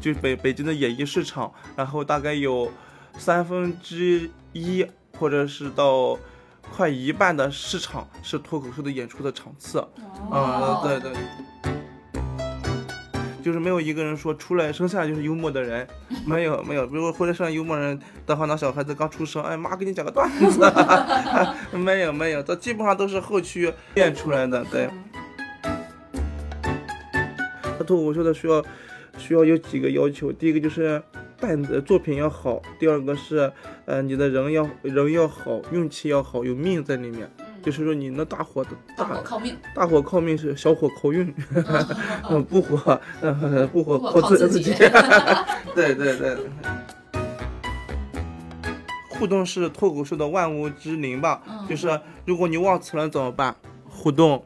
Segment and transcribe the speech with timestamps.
[0.00, 2.72] 就是北北京的演艺市场，然后大概有
[3.18, 4.86] 三分之一
[5.18, 6.18] 或者是到
[6.74, 9.78] 快一半的市场是脱口秀的演出的场次。
[10.30, 11.12] 啊，对对。
[13.42, 15.88] 就是没有一个人说出来生下来就是幽默的人，
[16.26, 16.84] 没有没有。
[16.86, 20.70] 如果或者生幽默人的话，那小孩子刚出生，哎妈，给你讲个段子，
[21.72, 24.62] 没 有没有，这基本上都是后期练出来的。
[24.66, 24.90] 对，
[27.78, 28.62] 他脱口秀的需要
[29.20, 31.00] 需要有几个要求，第一个就是
[31.38, 33.52] 蛋的作品要好，第二个是
[33.84, 37.30] 呃你的人要人要好，运气要好，有命在里面。
[37.62, 41.30] 就是说，你那大火的大火靠命，大火靠命是小火靠运，
[42.30, 42.98] 嗯，不火，
[43.70, 44.72] 不火靠自自己。
[45.76, 46.38] 对对对。
[49.10, 51.42] 互动是脱口秀的万物之灵吧？
[51.68, 53.54] 就是如果你忘词了怎么办？
[54.00, 54.42] 互动。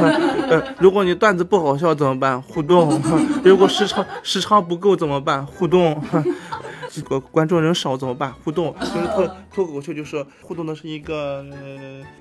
[0.80, 2.40] 如果你段子不好笑怎么办？
[2.40, 2.98] 互动。
[3.44, 5.44] 如果时长时长不够怎么办？
[5.44, 6.02] 互动。
[6.90, 8.32] 这个观众人少怎么办？
[8.42, 11.44] 互动就是脱脱口秀，就是互动的是一个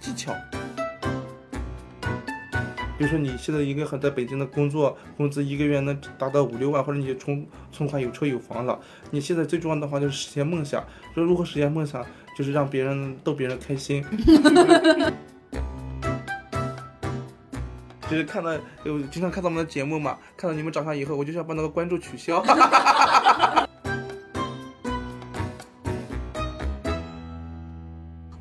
[0.02, 0.34] 技巧。
[2.98, 8.78] 比如说你现在一个很在北京的工作，工资一个月能达到五六万，或者你存存款有车有房了，
[9.12, 10.84] 你现在最重要的话就是实现梦想。
[11.14, 12.04] 说如何实现梦想，
[12.36, 14.04] 就是让别人逗别人开心。
[18.10, 18.54] 就是看到
[18.86, 22.42] 有经常看到我们的节目嘛，看到你们长相以后，我就想把那个关注取消。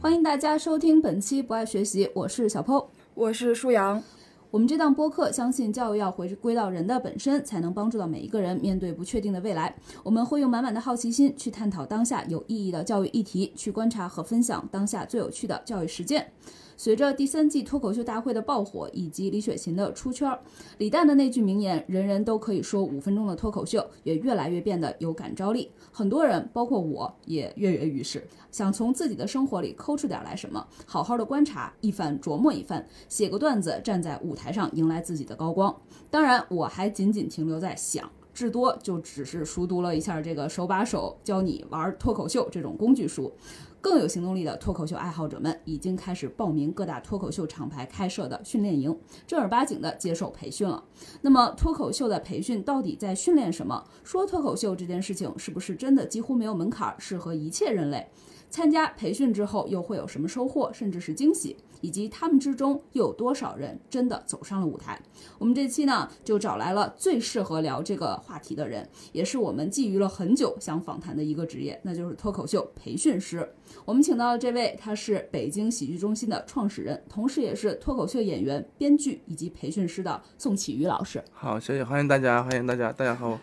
[0.01, 4.01] 欢迎大家收听本期不爱学习，我是小 PO，我是舒阳。
[4.53, 9.75] 我们这档播客相信教育要回归到人的本身，才能帮助到每一个人面对不确定的未来。
[10.05, 16.31] 我们会用满满的好奇心去探讨当下有意义的教育议题，去观察和分享当下最有趣的教育实践。
[16.77, 20.39] 随着第三季脱口秀大会的爆火，以及李雪琴的出圈，
[20.79, 25.71] 李诞的那句名言“人人都可以说五分钟的脱口秀”也越来越变得有感召力。
[25.91, 35.75] 很多人，包括我也跃跃欲试，想从自己的生活里抠出点来什么，好好的观察一番，琢磨一番，写个段子，站在舞台上迎来自己的高光。
[36.11, 43.33] 当然，我还仅仅停留在想，至多就只是熟读了一下这个手把手教你玩脱口秀这种工具书。
[43.89, 48.99] 更有行动力的脱口秀爱好者们已经开始报名各大脱口秀厂牌开设的训练营，
[49.29, 50.83] 正儿八经的接受培训了。
[51.23, 53.85] 那么，脱口秀的培训到底在训练什么？
[54.03, 58.09] 说脱口秀这件事情是不是真的几乎没有门槛，适合一切人类？
[58.51, 61.57] 参加培训之后又会有什么收获，甚至是惊喜？
[61.81, 65.01] 以及他们之中又有多少人真的走上了舞台？
[65.39, 73.49] 我们这期呢就找来了最适合聊这个话题的人，也是我们觊觎了很久想访谈的一个职业，那就是脱口秀培训师。
[73.85, 81.23] 我们请到的这位，他是北京喜剧中心的创始人，同时也是脱口秀演员、编剧以及培训师的宋启宇老师。
[81.33, 83.39] 好，谢谢，欢迎大家，欢迎大家，大家好。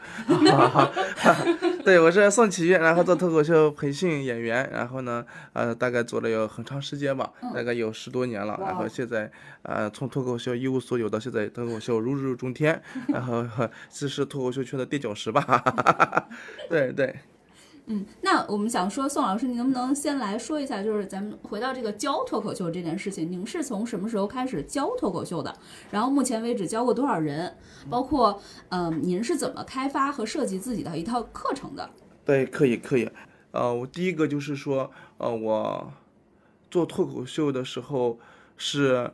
[1.83, 9.31] 对，我是宋启宇，然后做脱口秀培训演员，然后呢，呃，大概做了有很长时间吧，大概有十多年了，然后现在，
[9.63, 13.45] 呃，从脱口秀一无所有到现在脱口秀如日中天， 然后
[13.89, 16.27] 这是脱口秀圈的垫脚石吧。
[16.69, 17.15] 对对。
[17.85, 25.53] 嗯，那我们想说，宋老师，你能不能先来说一下，就是咱们回到这个教脱口秀这件事情，您是从什么时候开始教脱口秀的？
[25.91, 27.53] 然后目前为止教过多少人？
[27.89, 31.89] 包括，嗯，您是怎么开发和设计自己的一套课程的？
[32.23, 33.09] 对，可以，可以。
[33.51, 35.91] 呃，我第一个就是说，呃，我
[36.73, 38.17] 做脱口秀的时候
[38.57, 39.11] 是。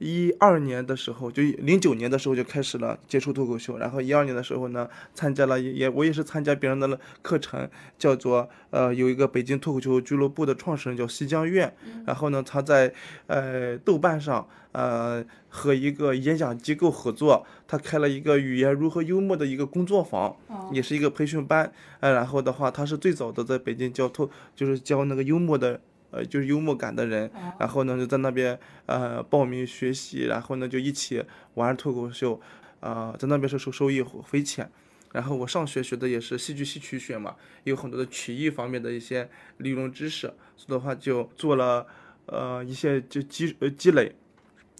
[0.00, 1.40] 一二年的时候，就
[1.70, 11.72] 零九年的时候就开始了接触脱口秀，然后一二年的时候呢，参加了也我也是参加别人的课程，叫做呃有一个北京脱口秀俱乐部的创始人叫西江苑，
[12.04, 12.92] 然后呢他在
[13.28, 20.36] 呃豆瓣上呃和一个演讲机构合作，他开了一个语言如何幽默的一个工作坊，
[20.72, 25.80] 也是一个培训班，呃然后的话他是最早的在北京教脱就是教那个幽默的。
[26.14, 31.24] 呃，就是幽默感的人，然后呢就在那边呃报名学习，然后呢就一起
[31.54, 32.40] 玩脱口秀，
[32.78, 34.70] 啊，在那边是收收益匪浅。
[35.12, 39.28] 然后我上学学的也是戏剧戏曲学嘛，有很多的曲艺方面的一些
[39.58, 41.86] 理论知识，所以的话就做了
[42.26, 44.12] 呃一些就积呃积累，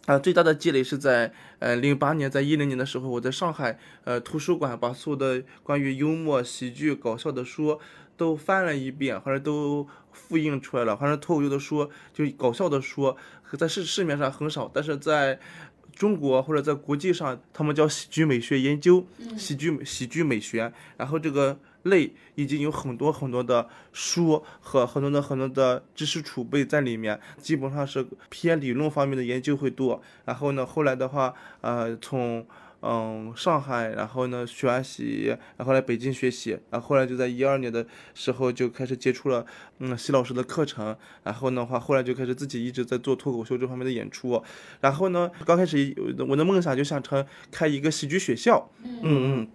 [0.06, 7.80] 啊，最大的积累是在呃零八年，在一零年的时候，我在上海呃图书馆把所有的关于幽默、喜剧、搞笑的书。
[8.16, 10.96] 都翻了一遍，或者都复印出来了。
[10.96, 13.16] 反正脱口秀的书，就搞笑的书，
[13.58, 15.38] 在市市面上很少，但是在
[15.94, 19.06] 中国或者在国际上，他们叫喜剧美学研究，
[19.36, 20.72] 喜剧喜剧美学。
[20.96, 30.02] 然后这个类已经有很多很多的书和很多的很多的知识储备在里面，基本上是偏理论方面的研究会多。
[30.24, 32.44] 然后呢，后来的话，呃，从
[32.84, 39.46] 嗯上海，然后呢学习，然后来北京学习，然后后来就在一二年的时候就开始接触了
[39.78, 44.42] 嗯习老师的课程，然后的话后来就开始自己一直在做脱口秀这方面的演出，
[44.80, 45.94] 然后呢刚开始
[46.28, 49.48] 我的梦想就想成开一个喜剧学校，嗯嗯。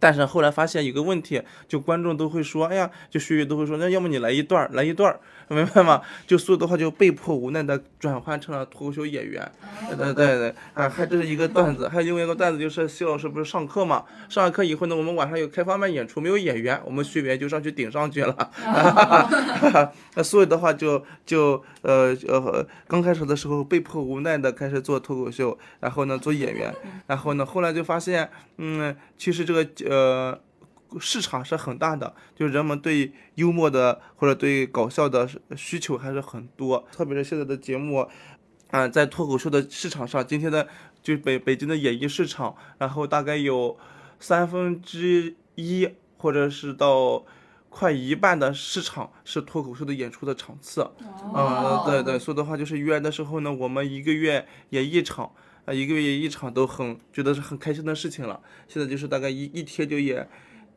[0.00, 6.00] 但是后来发现有个问题，就观众都会说，哎呀，就学员都会说，那要么你来一段儿，来一段儿，明白吗？
[6.26, 9.52] 就所以的话就被迫无奈的转换成了脱口秀演员。
[9.90, 18.50] 对对对，啊，还这是一个段子，还有另外一个段子就是谢老师不是上课嘛，上完课以后呢，我们晚上有开放麦演出，没有演员，我们学员就上去顶上去了。
[20.14, 26.74] 那 所以的话就就呃呃，刚开始的时候被迫无奈的开始做脱口秀，然后呢做演员，
[27.06, 29.68] 然后呢后来就发现，嗯，其实这个。
[29.90, 30.40] 呃，
[31.00, 38.08] 市场是很大的，就是人们对幽默的或者对搞笑的需求还是很多，特别是现在的节目，
[38.70, 40.68] 啊，在脱口秀的市场上，今天的
[41.02, 43.76] 就北北京的演艺市场，然后大概有
[44.20, 47.24] 三分之一或者是到
[47.68, 50.82] 快一半的市场是脱口秀的演出的场次，
[51.34, 55.32] 啊，对对，说的话就是约的时候呢，我们一个月演一场。
[55.66, 58.40] 啊，一个月一场都很觉得是很开心的事情了。
[58.66, 60.28] 现在就是大概一一天就演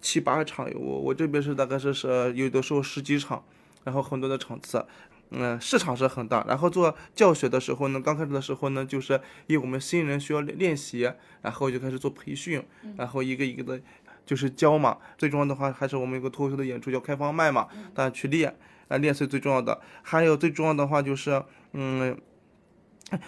[0.02, 3.44] 七八场，我我这边是大概是是有的时候十几场，
[3.84, 4.86] 然后很多的场次，
[5.30, 6.46] 嗯，市场是很大。
[6.48, 9.14] 然后做教学的时候呢，刚开始的时候呢，就是
[9.48, 12.62] 因为我们新人需要练习，然后就开始做培训，
[12.98, 13.82] 然后一个一个的，
[14.26, 14.98] 就是教嘛。
[15.18, 18.54] 最重要的话还是我们有个脱口秀的演出叫开放麦嘛，大家去练，
[18.90, 19.82] 啊，练是最重要的。
[20.02, 21.42] 还有最重要的话就是，
[21.72, 22.18] 嗯。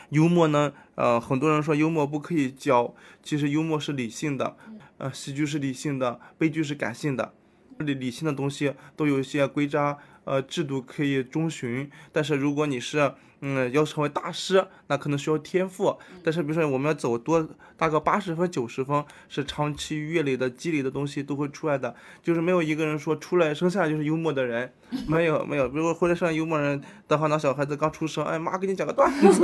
[0.09, 4.57] 幽默呢，呃，很多人说幽默不可以教，其实幽默是理性的，
[4.97, 7.33] 呃，喜剧是理性的，悲剧是感性的，
[7.80, 9.97] 理理性的东西都有一些规章。
[10.25, 15.95] 呃，制度可以遵循，但是如果你是，嗯，要成为大师，那可能需要天赋。
[16.24, 21.95] 但是比如说我们要走多大个八十分、九十分，是长期阅历的积累的东西都会出来的。
[22.24, 24.74] 就是没有一个人说出来生下来就是幽默的人，
[25.07, 25.68] 没有没有。
[25.68, 29.42] 如果或者生幽默人的话，那小孩子刚出生，哎妈，给你讲个段子，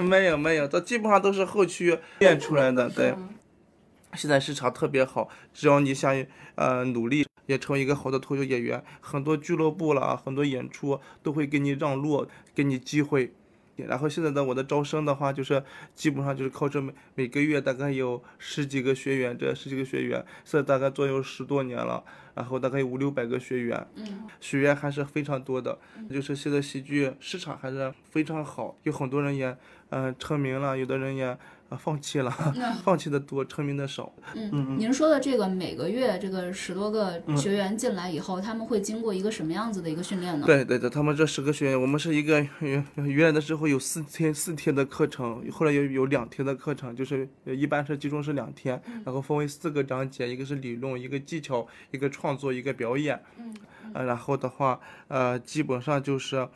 [0.00, 2.88] 没 有 没有，这基本上都是后期练出来的。
[2.88, 3.14] 对，
[4.14, 6.24] 现在市场特别好，只要你想
[6.54, 7.26] 呃努力。
[7.48, 13.32] 也成为一个好的脱口秀演员，很多俱乐部啦，很多演出都会给你让路，给你机会。
[13.76, 15.62] 然后现在的我的招生的话，就是
[15.94, 22.04] 基本上就是靠这每每个月大概有十几个学员，这十几个学员现在大概做有十多年了，
[22.34, 23.86] 然后大概有五六百个学员，
[24.40, 25.78] 学员还是非常多的。
[26.10, 29.56] 就是现在喜剧市场还是非常好，有很多人也
[29.90, 31.38] 嗯成名了，有的人也。
[31.68, 32.30] 啊，放弃了，
[32.82, 34.10] 放弃的多，成名的少。
[34.34, 40.46] 嗯，您说的这个每个月这个十多个学员进来以后，他们会经过一个什么样子的一个训练呢？
[40.46, 53.22] 对对对，他们这十个学员，我们是一个原原来的时候有四天四天的课程，后来有有两天的课程，就是一般是集中是两天，然后分为四个章节，一个是理论，一个技巧，一个创作，一个表演。
[53.38, 56.48] 嗯，然后的话，呃，基本上就是。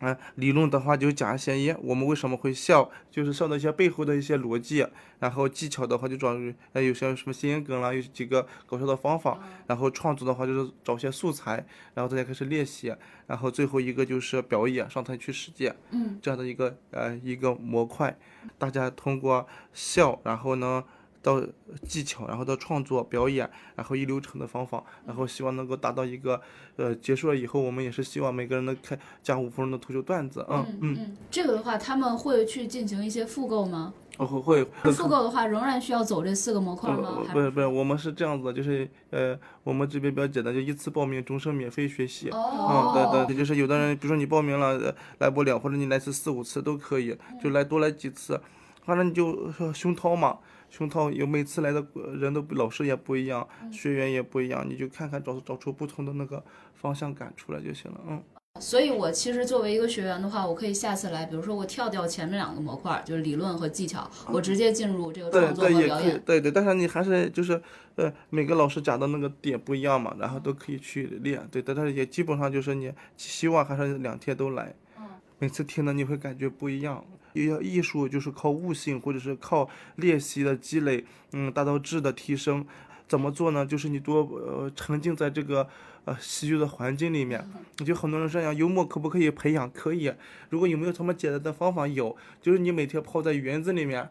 [0.00, 4.86] 啊，理论的话就讲一些，我们为什么会笑，就是笑的一些背后的一些逻辑。
[5.18, 6.36] 然后技巧的话就找，
[6.74, 9.38] 呃，有些什么谐音梗啦，有几个搞笑的方法。
[9.66, 11.64] 然后创作的话就是找些素材，
[11.94, 12.94] 然后大家开始练习。
[13.26, 15.74] 然后最后一个就是表演，上台去实践。
[15.90, 18.16] 嗯，这样的一个呃一个模块，
[18.58, 20.84] 大家通过笑，然后呢。
[21.26, 21.42] 到
[21.82, 26.40] 技巧，然后到创作表演，然后一流程的方法，然后希望能够达到一个，
[26.76, 31.16] 呃，结束了以后，我们也是希望每个人能看讲五分钟的脱口秀段子，嗯嗯。
[31.28, 33.92] 这个的话，他们会去进行一些复购吗？
[34.18, 34.64] 会会。
[34.92, 37.24] 复购的话，仍然需要走这四个模块吗？
[37.32, 42.30] 不是不是，我们是这样子的，就是呃，我们这边比较简单，就一次报名，终身免费学习。
[42.30, 42.94] 哦。
[42.94, 48.40] 嗯，对对，就是有的人，比如说你报名了来不了，或者你来次四五次都可以，就来多来几次，
[48.84, 50.38] 反正你就胸掏嘛。
[50.76, 51.82] 胸套有每次来的
[52.18, 58.22] 人都老师也不一样，学员也不一样，你就看看找找出不同的那个方向感出来就行了，嗯。
[58.58, 66.20] 所以，我其实作为一个学员的话，我可以下次来，比如说我跳掉前面两个模块，就是理论和技巧，我直接进入这个创作和表演。
[66.24, 67.60] 对对，但是你还是就是
[67.96, 71.46] 呃，每个老师讲的那个点不一样嘛，然后都可以去练。
[71.50, 74.74] 对，但是也基本上就是你希望还是两天都来，
[75.38, 77.04] 每次听的你会感觉不一样。
[77.36, 82.64] 艺术就是靠悟性，或者是靠练习的积累，嗯，达到质的提升。
[83.06, 83.64] 怎么做呢？
[83.64, 85.68] 就是你多呃沉浸在这个
[86.06, 87.48] 呃喜剧的环境里面。
[87.84, 89.70] 就很多人说，幽默可不可以培养？
[89.70, 90.12] 可以。
[90.50, 91.86] 如果有没有什么简单的方法？
[91.86, 94.08] 有，就是你每天泡在园子里面，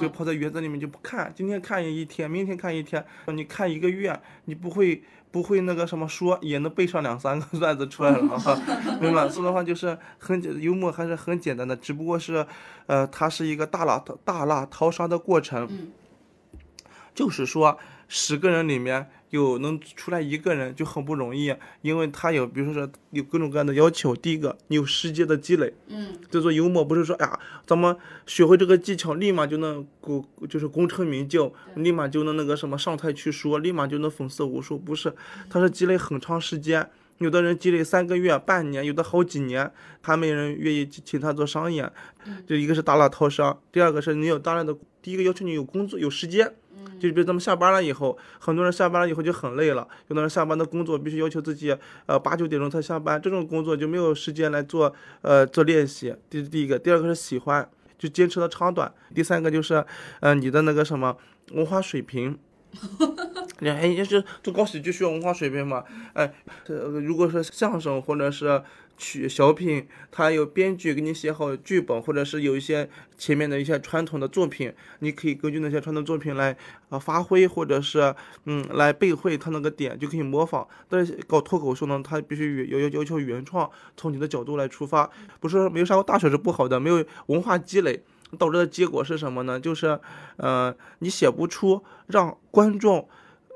[0.00, 5.02] 就泡在园子里面就不看，今天看一天，明天看一天，你看一个月，你不会。
[5.30, 8.60] 不会那个什么说也能背上两三个段子出来了啊，
[9.00, 9.28] 明白？
[9.28, 12.46] 说的话就是很幽默，还是很简单的，只不过是，
[12.86, 15.90] 呃，它是一个大浪大浪淘沙的过程。
[17.14, 24.14] 就是说十个人里面有能出来一个人就很不容易，因为他有比如说有各种各样的要求。
[24.16, 35.14] 第一个，你有时间的积累，嗯，就做幽默不是说哎呀，咱们学会这个技巧，立马就能功就是功成名就，立马就能那个什么上台去说，立马就能粉丝无数，不是，
[35.50, 36.88] 他是积累很长时间。
[37.18, 39.68] 有的人积累三个月、半年，有的好几年，
[40.00, 41.92] 还没人愿意请他做商演。
[42.46, 46.54] 就一个是大浪淘沙，第二个是你有大量的，第一个要求你有工作有时间。
[47.00, 54.92] 就比如咱们下班了以后，很多人下班了以后就很累了，有的人下班的工作必须要求自己，呃八九点钟才下班，这种工作就没有时间来做，
[55.22, 56.14] 呃做练习。
[56.28, 57.68] 这是第一个，第二个是喜欢，
[57.98, 58.92] 就坚持的长短。
[59.14, 59.84] 第三个就是，
[60.20, 61.16] 呃你的那个什么
[61.52, 62.38] 文化水平。
[63.60, 65.82] 你还，就是做搞喜剧需要文化水平嘛？
[66.12, 66.32] 哎，
[66.66, 68.62] 呃，如果说相声或者是
[68.98, 76.54] 曲小品，他有编剧给你写好剧本，或者是有一些前面的一些传统的作品，你可以根据那些传统作品来
[76.90, 78.14] 啊发挥，或者是
[78.44, 80.68] 嗯来背会他那个点，就可以模仿。
[80.88, 85.08] 但是搞脱口秀呢，他必须要要要求原创，从你的角度来出发，
[85.40, 88.02] 不是没有上过大学是不好的，没有文化积累。
[88.38, 89.58] 导致的结果是什么呢？
[89.58, 89.98] 就是，
[90.36, 93.08] 呃，你写不出让观众，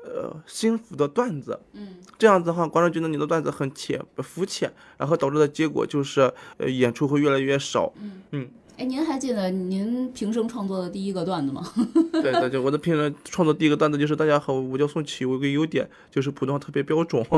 [0.04, 1.58] 呃，心服的段子。
[1.72, 7.92] 嗯，这样子的话，观众觉得你的段子很浅、肤浅，然后导致的结果就是，呃，演出会越来越少。
[8.00, 8.50] 嗯嗯。
[8.78, 11.62] 哎，您还记得您平生创作的第一个段子吗？
[12.10, 17.22] 对对对，我的平生创作第一个段子就是大家好，我叫宋琦，我有个优点就是普通话特别标准。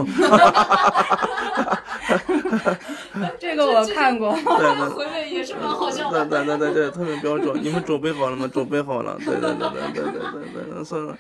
[3.39, 4.33] 这个我看过，
[4.95, 6.25] 回味也是蛮好笑的。
[6.27, 7.59] 对对对对，特别标准。
[7.63, 8.49] 你们准备好了吗？
[8.53, 9.17] 准备好了。
[9.25, 11.17] 对对对对对对对对，算了。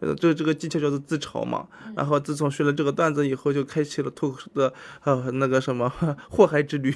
[0.00, 1.66] 呃，这这个技巧叫做自嘲嘛。
[1.96, 4.72] 然后自从学了这个段子以后，就开启了脱口秀的
[5.04, 5.92] 呃那个什么
[6.28, 6.94] 祸害之旅。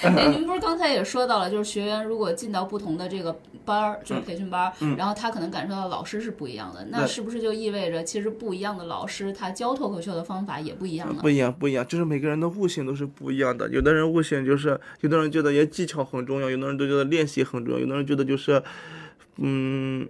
[0.16, 11.20] 哎， 您不是刚才也说到了，就是学员如果进到不同的这个班儿，就是培训班儿，然后他可能感受到老师是不一样的，那是不是就意味着其实不一样的老师他教脱口秀的方法也不一样呢？
[11.20, 13.68] 不一样，不一样，就是每个人的悟性都是不一样的。
[13.68, 18.62] 有的人悟性就是，有的人觉得也技巧很重要，有的人都觉得练习很重要，有的人觉得就是，
[19.36, 20.08] 嗯，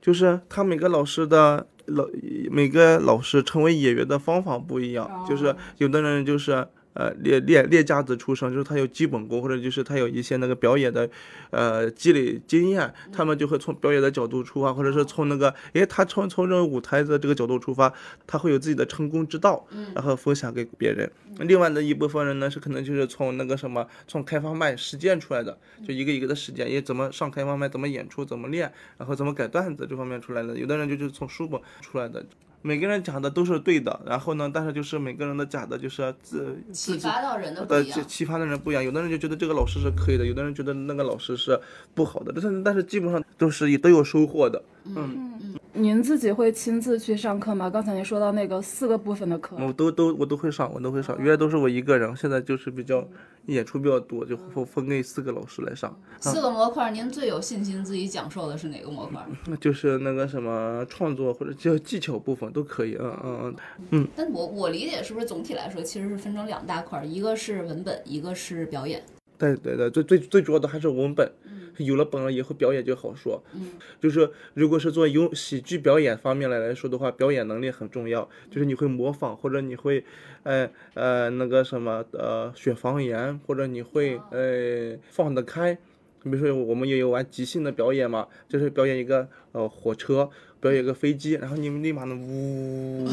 [0.00, 2.06] 就是他每个老师的老
[2.50, 6.68] 每个老师成为演员的方法不一样，就是有的人就是。
[6.92, 11.08] 呃，练练练家子出身，就是他有基本功，或者就是他有一些那个表演的，
[11.50, 17.92] 呃，积累经验，他们就会从表演的角度出发，或者是从那个，诶，他从从这个舞台的这个角度出发，
[18.26, 21.10] 他会有自己的成功之道，然后分享给别人。
[21.38, 25.56] 另外的一部分人呢，是可能就是从那个什么，从开放麦实践出来的，
[25.86, 30.58] 就一个一个的实践，也怎么上开放麦，怎么演出，怎么练，然后怎么改段子这方面出来的。
[30.58, 32.26] 有的人就是从书本出来的。
[32.62, 38.84] 每个人讲的都是对的，然后呢，但是就是每个人的讲的就是自启发到人的不一样，启发的人不一样。
[38.84, 41.58] 有的人就觉得这个老师是可以的，有的人觉得那个老师是
[41.94, 44.62] 不好的，但是但是基本上都是都有收获的。
[44.84, 44.94] 嗯
[45.42, 45.54] 嗯。
[45.72, 47.70] 您自己会亲自去上课吗？
[47.70, 51.16] 刚才您说到那个四个部分的课，我都都我都会上，我都会上。
[51.18, 53.06] 原来都是我一个人，现在就是比较
[53.46, 55.96] 演出比较多，就分分给四个老师来上。
[56.18, 59.24] 四个模块，您最有信心自己讲授的是哪个模块？
[59.60, 62.96] 就是那个什么创作或者叫技巧部分都可以。
[63.00, 63.56] 嗯嗯嗯
[63.90, 64.08] 嗯。
[64.16, 69.02] 但我我理解是不是总体来说其实是分成两大块，一个是文本，一个是表演。
[69.38, 71.30] 对对对，最最最主要的还是文本。
[71.78, 73.42] 有了本了以后，表演就好说。
[73.54, 78.28] 嗯，就是如果是做有喜剧表演方面来来说的话，表演能力很重要。
[78.50, 80.04] 就是你会模仿，或者你会，
[80.42, 85.78] 呃呃那个什么呃选方言，或者你会呃放得开。
[86.22, 90.28] 你比如说我们也有玩即兴的表演嘛，就是表演一个呃火车。
[90.60, 93.06] 表演个飞机，然后你们立马能呜呜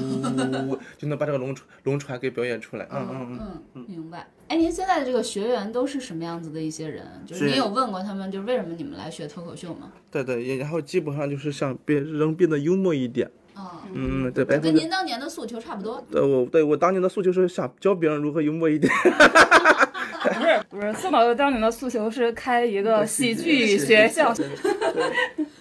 [0.69, 2.87] 呜，就能把这个龙船龙船给表演出来。
[2.91, 3.39] 嗯嗯
[3.75, 4.27] 嗯，明白。
[4.49, 7.05] 哎，您现在的这个学员都是什么样子的一些人？
[7.25, 9.91] 就是你有问过他们，就是为什么你们来学脱口秀吗？
[10.11, 13.29] 对对，然后基本上就是想变人变得幽默一点。
[13.53, 16.05] 啊，嗯，对，跟您当年的诉求差不多。
[16.11, 18.93] 对，我对我当年的诉求是想教别人如何幽默一点。
[20.69, 24.33] 不是，宋导游当年的诉求是开一个喜剧学校。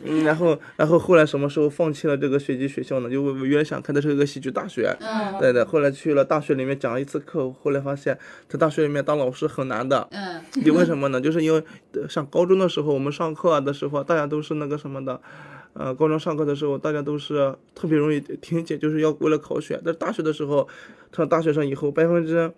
[0.05, 3.09] 嗯，然后然后后来什么时候放弃了这个喜剧学校呢？
[3.09, 4.97] 就我原来想开的是一个喜剧大学。
[5.01, 5.39] 嗯。
[5.39, 10.09] 对的，后来去了大学里面讲了一次课，后来发现，在大学里面当老师很难的。
[10.11, 10.41] 嗯。
[10.55, 11.21] 你为什么呢？
[11.21, 11.63] 就是因为
[12.09, 15.21] 上高中的时候，我们上课的时候，大家都是那个什么的，
[15.75, 19.81] 呃，高中上课的时候，大家都是特别容易听解，就是要为了考选。
[19.85, 20.67] 但是大学的时候，
[21.13, 22.53] 上大学生以后，百分之。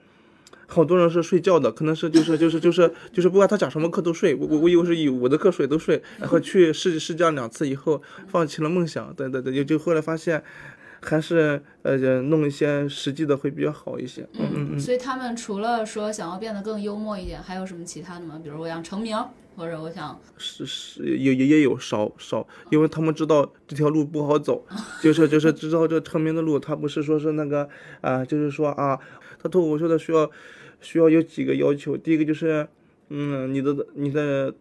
[0.70, 10.42] 好多人是睡觉的，可能是就是就是就是就是不管他讲什么课都睡，我我我以为是以我的课睡都睡，然后去试试讲两次以后放弃了梦想，对对对，就就后来发现，
[11.00, 14.28] 还是呃弄一些实际的会比较好一些。
[14.34, 14.78] 嗯嗯嗯。
[14.78, 18.38] 所以他们除了说想要变得更幽默一点，还有什么其他的吗？
[18.42, 19.16] 比如我想成名，
[19.56, 24.66] 或者我想是是也也也有少少，因为他们知道这条路不好走，
[25.02, 27.68] 就是就是知道这成名的路，他不是说是那个
[28.02, 28.98] 啊、就是说啊，
[29.42, 30.30] 他脱口秀的需要
[30.80, 32.66] 需要有几个要求，第一个就是
[33.08, 34.54] 嗯，你的你的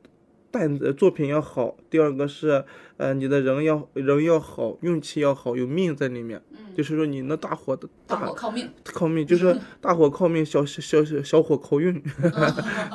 [0.49, 2.63] 蛋子作品要好，第二个是
[2.97, 6.41] 呃你的人要人要好，运气要好，有命在里面，
[6.75, 8.69] 就是说你那大火的大火靠命？
[8.83, 12.01] 靠命，就是大火靠命，小小小小火靠运，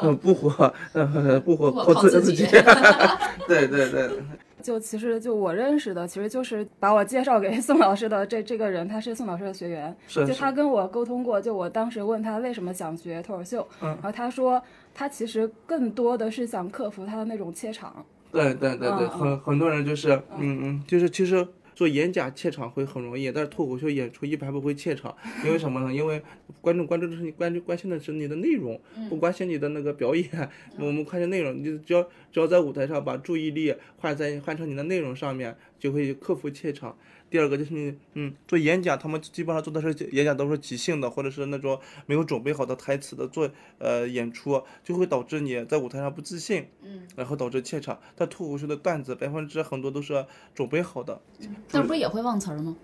[0.03, 2.33] 嗯， 不火，呃，不火靠靠自己。
[2.33, 2.47] 自己。
[3.47, 4.11] 对 对对，
[4.63, 9.95] 就其实就我认识的，其实就是把我介绍给 宋老师的这这个人，他是宋老师的学员。
[10.07, 14.63] 是就他跟我沟通过，就我当时问他为什么想学脱口秀，嗯然后他说
[14.95, 18.05] 他其实更多的是想克服他的那种怯场。
[18.31, 25.93] 对对对对，嗯很很多人就是，嗯嗯，就是其实做演讲怯场会很容易，但是脱口秀演出一般不会怯场，因为什么呢？
[25.93, 26.23] 因为
[26.61, 30.29] 观众关注的是你关注关心的是你的内容，不关心你的那个表演。
[30.79, 36.97] 我们关心内容，你只要只要在舞台上把注意力换在换成你的内容上面，就会克服怯场。
[37.33, 43.49] 第二个就是你，嗯，做演讲，他们基本上做的是演讲都是即兴的，或者是那种没有准备好的台词的做
[43.79, 47.99] 呃演出，就会导致你在舞台上不自信，嗯，然后导致怯场。
[48.15, 51.19] 但脱口秀的段子百分之很多都是准备好的，
[51.71, 52.77] 但不是也会忘词儿吗？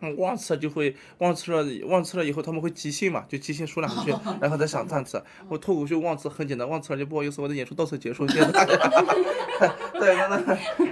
[0.00, 5.22] 嗯，忘词就会忘词了，忘词了以后他们会即兴嘛，就即兴说两句， 然后再想段词。
[5.48, 8.76] 我脱口秀忘词很简单，忘词了就不好意思，我的演出到此结束，谢谢大家。
[9.98, 10.28] 对，那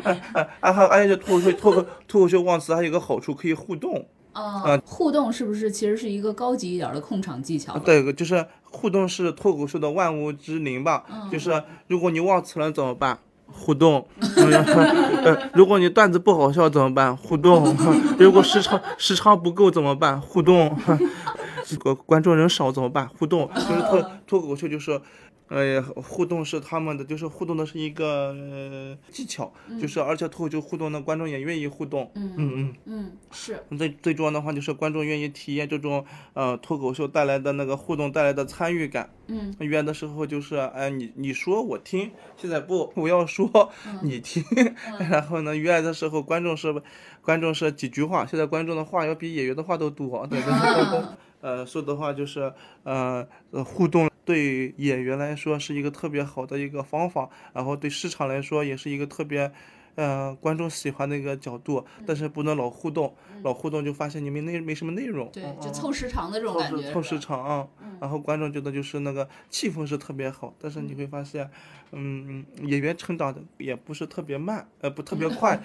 [0.03, 7.79] 那，啊还而且就脱口秀脱口脱口秀忘词还有一个好处可以互动，啊，互动是不是其实是一个高级一点的控场技巧？
[7.79, 11.05] 对，就是互动是脱口秀的万物之灵吧。
[11.31, 13.17] 就是如果你忘词了怎么办？
[13.47, 14.07] 互动。
[14.21, 17.17] 呃如果你段子不好笑怎么办？
[17.17, 17.75] 互动。
[18.19, 20.21] 如果时长时长不够怎么办？
[20.21, 20.77] 互动。
[21.65, 23.09] 这个观众人少怎么办？
[23.19, 23.49] 互动。
[23.55, 25.01] 就是脱脱口秀就是。
[25.49, 39.11] 呃，互动是他们的，就是互动的是一个、呃、技巧，就是而且脱口秀互动的观众也愿意互动，嗯嗯嗯嗯，是最最重要的话就是观众愿意体验这种呃脱口秀带来的那个互动带来的参与感。
[39.29, 43.71] 嗯，约的时候就是哎你你说我听，现在不我要说
[44.03, 44.45] 你听，
[45.11, 46.83] 然后呢约的时候观众是
[47.23, 51.07] 观众是几句话，现在观众的话要比演员的话都多，对对对对。
[51.43, 59.51] 呃，说的话就是呃呃互动对演员来说是一个特别好的一个方法，然后对市场来说也是一个特别。
[59.95, 67.67] 呃，观众喜欢的一个角度，但是不能老互动，老互动就发现你没内没什么内容，对就凑时长的这种凑感觉，时凑时长啊，
[67.99, 71.51] 然后观众觉得就是那个气氛是特别好，但是你会发现，
[71.93, 75.59] 嗯，演员成长的也不是特别慢，呃，不特别 快，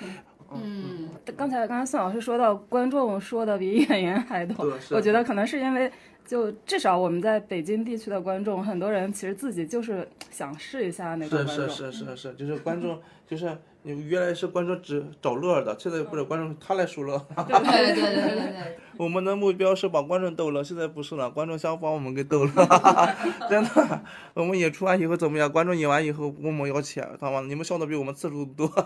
[0.53, 5.91] 嗯，刚才刚才宋老师说到观众说的比演员还多我觉得可能是因为
[6.31, 11.69] 就至少我们在北京地区的观众，很多人其实自己就是想试一下那个是观众。
[11.69, 22.51] 是是是是，就是观众就是你原来是观众只找乐儿的，现在不是观众他来数乐， 对对对对对对，我们的目标是把观众逗乐，现在不是了，观众想把我们给逗乐，
[23.49, 23.99] 真的。
[24.35, 25.51] 我们演出完以后怎么样？
[25.51, 28.71] 观众演完以后问我们要钱，他妈你们笑的比我们次数多。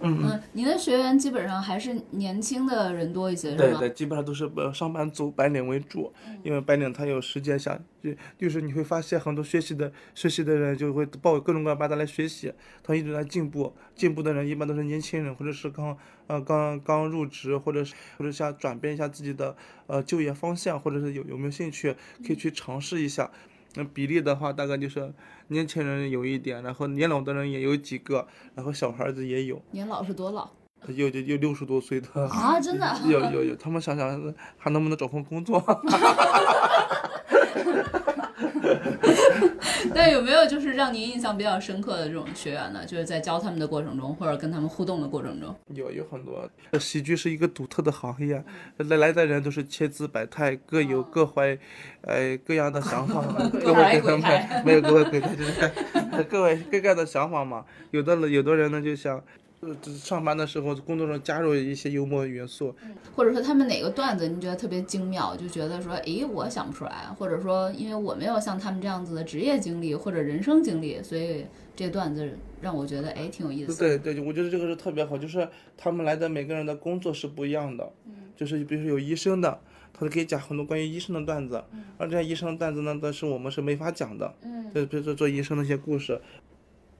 [0.00, 3.62] 嗯，您的学员基本上还是年轻的人多一些，是吗？
[3.62, 6.12] 对对，基本上都是呃上班族白领为主，
[6.42, 7.78] 因为白领他有时间下，
[8.14, 21.94] 就就是你会发现很多学习的学习的人就会报各种各样班的来学习，他一直在进步，进步的人一般都是年轻人，或者是刚呃刚刚入职，或者是或者想转变一下自己的呃就业方向，或者是有有没有兴趣
[22.26, 23.30] 可以去尝试一下。
[23.74, 25.12] 那比例的话，大概就是
[25.48, 30.48] 年轻人有一点，然后年老的人也有几个，然后小孩子也有，年老是多老
[30.88, 32.08] 有有有六十多岁的。
[32.28, 32.58] 啊？
[32.58, 32.96] 真的？
[33.04, 35.60] 有有有，他们想想还能不能找份工作？
[39.94, 42.84] 但有没有就是让您印象比较深刻的这种学员呢？
[42.84, 46.48] 就是在教他们的过程中，或者跟他们互动的过程中，有有很多，
[46.78, 48.42] 喜剧是一个独特的行业，
[48.78, 51.58] 来来的人都是千姿百态，各有各怀，
[52.02, 53.22] 呃各样的想法，
[53.62, 55.70] 各位各来鬼胎位没有各位各位，就是
[56.28, 57.64] 各位各个的想法嘛。
[57.90, 59.22] 有的人有的人呢就想。
[59.66, 62.74] 呃，上班的时候，工作中加入一些幽默元素，
[63.14, 73.76] 或者说他们哪个段子你觉得特别精妙，就觉得说，诶，我想不出来，或者说因为我没有像他们这样子的职业经历或者人生经历，所以这段子让我觉得，诶，挺有意思。
[73.78, 77.90] 对对，我觉得这个是特别好，就是他们来的每个人的工作是不一样的，
[78.36, 79.60] 就是比如说有医生的，
[79.92, 81.62] 他可以讲很多关于医生的段子，
[81.98, 86.20] 而这些医生的段子呢，但是我们是没法讲的，嗯，就比如说做医生的一些故事。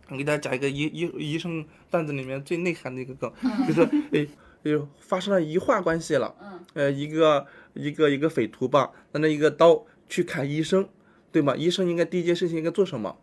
[0.09, 3.33] 我给大家讲一个医医医生段子里面最内涵的一个梗，
[3.66, 4.29] 就是诶
[4.64, 6.35] 就发生了医患关系了。
[6.40, 10.88] 嗯，呃，一个一个一个匪徒吧，拿着一个刀去砍医生，
[11.33, 11.57] 对吗？
[11.57, 13.16] 医生应该第一件事情应该做什么？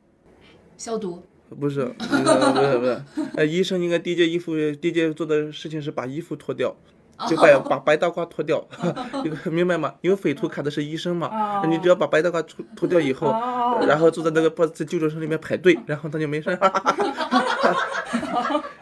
[0.78, 1.24] 消毒。
[1.60, 3.02] 不是，不是不是，
[3.38, 6.76] 呃，医生应该第一件衣服第一件做的事情是把衣服脱掉。
[7.27, 8.65] 就把把白大褂脱掉，
[9.51, 9.93] 明白吗？
[10.01, 13.27] 因为匪徒砍的是医生嘛，你只要把白大褂脱脱掉以后，
[13.88, 16.57] 然后坐在那个不在救诊室里面排队，然后他就没事。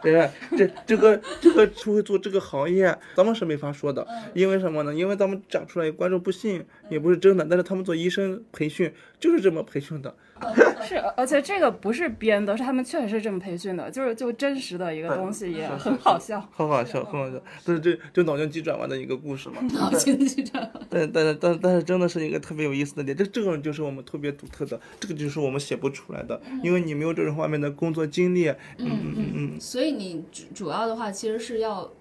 [0.01, 0.29] 对 吧？
[0.57, 4.93] 这这个这个会做这个行业，咱们是没法说的，因为什么呢？
[4.93, 7.45] 因为咱们讲出来，观众不信也不是真的。
[7.49, 10.13] 但是他们做医生培训就是这么培训的。
[10.83, 17.41] 是， 而且这个不是编的，是他们确实是这么培训的，就是就真实的一个东西，也 很好笑，很好笑，很好笑。
[17.65, 19.61] 但是这就脑筋急转弯的一个故事嘛。
[19.73, 20.87] 脑筋急转弯。
[20.89, 28.49] 但但是但但是真的是一个特别有意思的点，这这种就是我们特别独特的，这个就是我们写不出来的，因为你没有这种方面的工作经历。
[28.49, 29.59] 嗯嗯嗯嗯。
[29.59, 31.91] 所以你主主要的话，其实是要。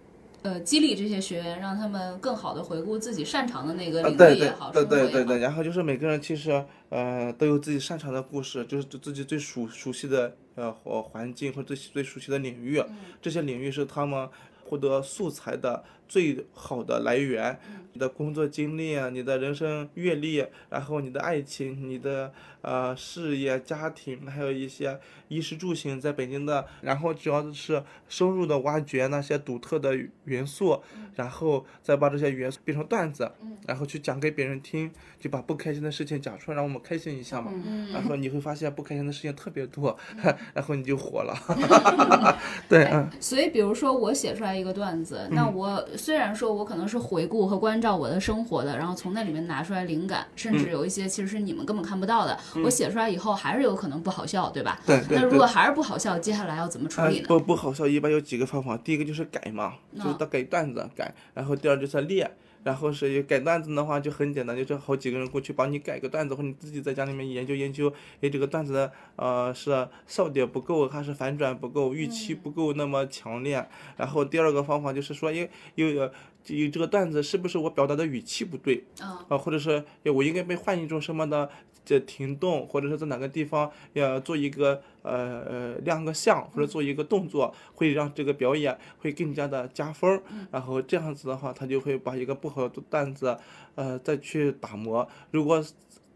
[0.43, 12.83] 呃，激励这些学员，让他们更好的回顾自己擅长的那个领域也好，对对对对，然后就是每个人其实呃都有自己擅长的故事，就是自己最熟熟悉的呃环环境或者最最熟悉的领域，
[13.21, 14.29] 这些领域是他们
[14.65, 17.57] 获得素材的最好的来源。
[17.93, 24.99] 你的工作经历啊，你的人生阅历，然后你的爱情，你的呃事业、家庭，还有一些。
[25.31, 30.83] 衣食住行在北京的，然后主要是深入的挖掘那些独特的元素，
[31.15, 33.31] 然后再把这些元素变成段子，
[33.65, 37.53] 然后去讲给别人听，就把不开心的事情讲出来，让我们开心一下嘛。
[37.93, 39.97] 然后你会发现不开心的事情特别多，
[40.53, 41.33] 然后你就火了。
[42.69, 43.09] 对，嗯。
[43.21, 54.81] 所以，比如说我写出来一个段子，那我虽然说我可能是回顾和关照我的生活的，然后从那里面拿出来灵感，甚至有一些其实是你们根本看不到的，我写出来以后还是有可能不好笑，对吧？
[54.87, 55.19] 对对。
[55.19, 57.27] 那如果还是不好笑，接下来要怎么处理呢？
[57.29, 58.77] 不不好笑，一般有几个方法。
[58.79, 61.15] 第一个就是改嘛，就是他改段子改。
[61.35, 62.31] 然后第二就是练，
[62.63, 73.67] 然后是改段子的话就很简单，就是好几个人过去帮你改个段子，或你自己在家里面研究研究，哎，这个段子呃是笑点不够，还是反转不够，预期不够那么强烈。
[73.97, 76.11] 然后第二个方法就是说，因有
[76.47, 79.39] 有这个段子是不是我表达的语气不对啊？
[79.39, 81.49] 或者是我应该被换一种什么的？
[81.83, 90.23] 这停动，或者是在哪个地方要做一个呃呃亮个相，或者做一个动作，会让这个表演会更加的加分。
[90.53, 93.37] 然后这样子的话，他就会把一个不好的段子，
[93.75, 95.09] 呃再去打磨。
[95.33, 95.65] 如果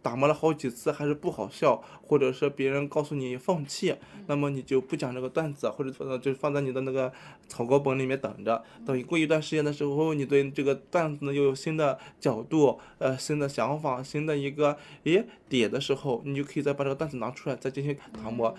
[0.05, 7.11] 打磨了好几次还是不好笑，或者是别人告诉你放弃，那么你就不讲这个段子，或者说就放在你的那个
[7.49, 8.63] 草稿本里面等着。
[8.85, 18.55] 等过一段时间的时候，你对这个段子呢又有新的角度，呃，新的想法，新的一个诶点的时候，你就可以再把这个段子拿出来再进行打磨。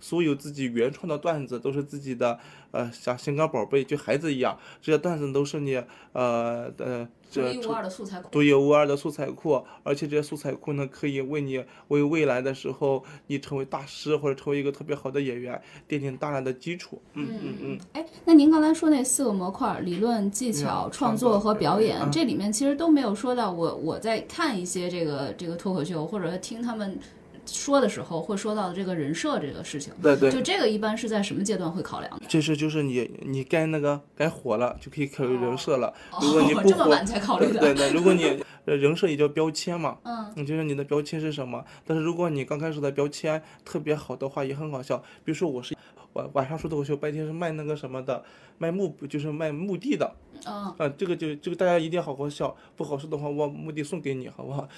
[0.00, 2.40] 所有自己原创的段子都是自己的，
[2.72, 5.80] 呃，像心肝宝贝，就孩子一样，这些段子都是你，
[6.12, 7.08] 呃呃。
[7.32, 17.00] 独一无二的素材库，独一无二的素材库，而且这些素材库呢，可以为你为未来的时候，你成为大师或者成为一个特别好的演员奠定大量的基础。
[17.14, 17.78] 嗯嗯嗯。
[17.92, 23.52] 哎，那您刚才说那四个模块，理论、技巧、创作和表演，这里面其实都没有说到。
[23.52, 26.98] 我我在看一些这个这个脱口秀，或者听他们。
[27.48, 32.26] 说的时候会说到的这个人设这个事情，对对，就这个一般是在什么阶段会考量的？
[32.28, 35.92] 这是就是你你该那个该火了就可以考虑人设了。
[36.20, 37.60] 如果你不这么晚才考虑的。
[37.60, 41.64] 对对，如果你人设也叫标签嘛，嗯，你就是你的标签是什么？
[41.86, 44.98] 但是如果你刚开始的标签特别好的话，也很好笑。
[45.24, 45.74] 比如说我是
[46.14, 48.24] 晚晚上说脱口秀，白天是卖那个什么的，
[48.58, 50.14] 卖墓就是卖墓地的。
[50.44, 54.68] 啊，这个就这个大家一定要好好笑，不好笑的话，我墓地送给你，好不好？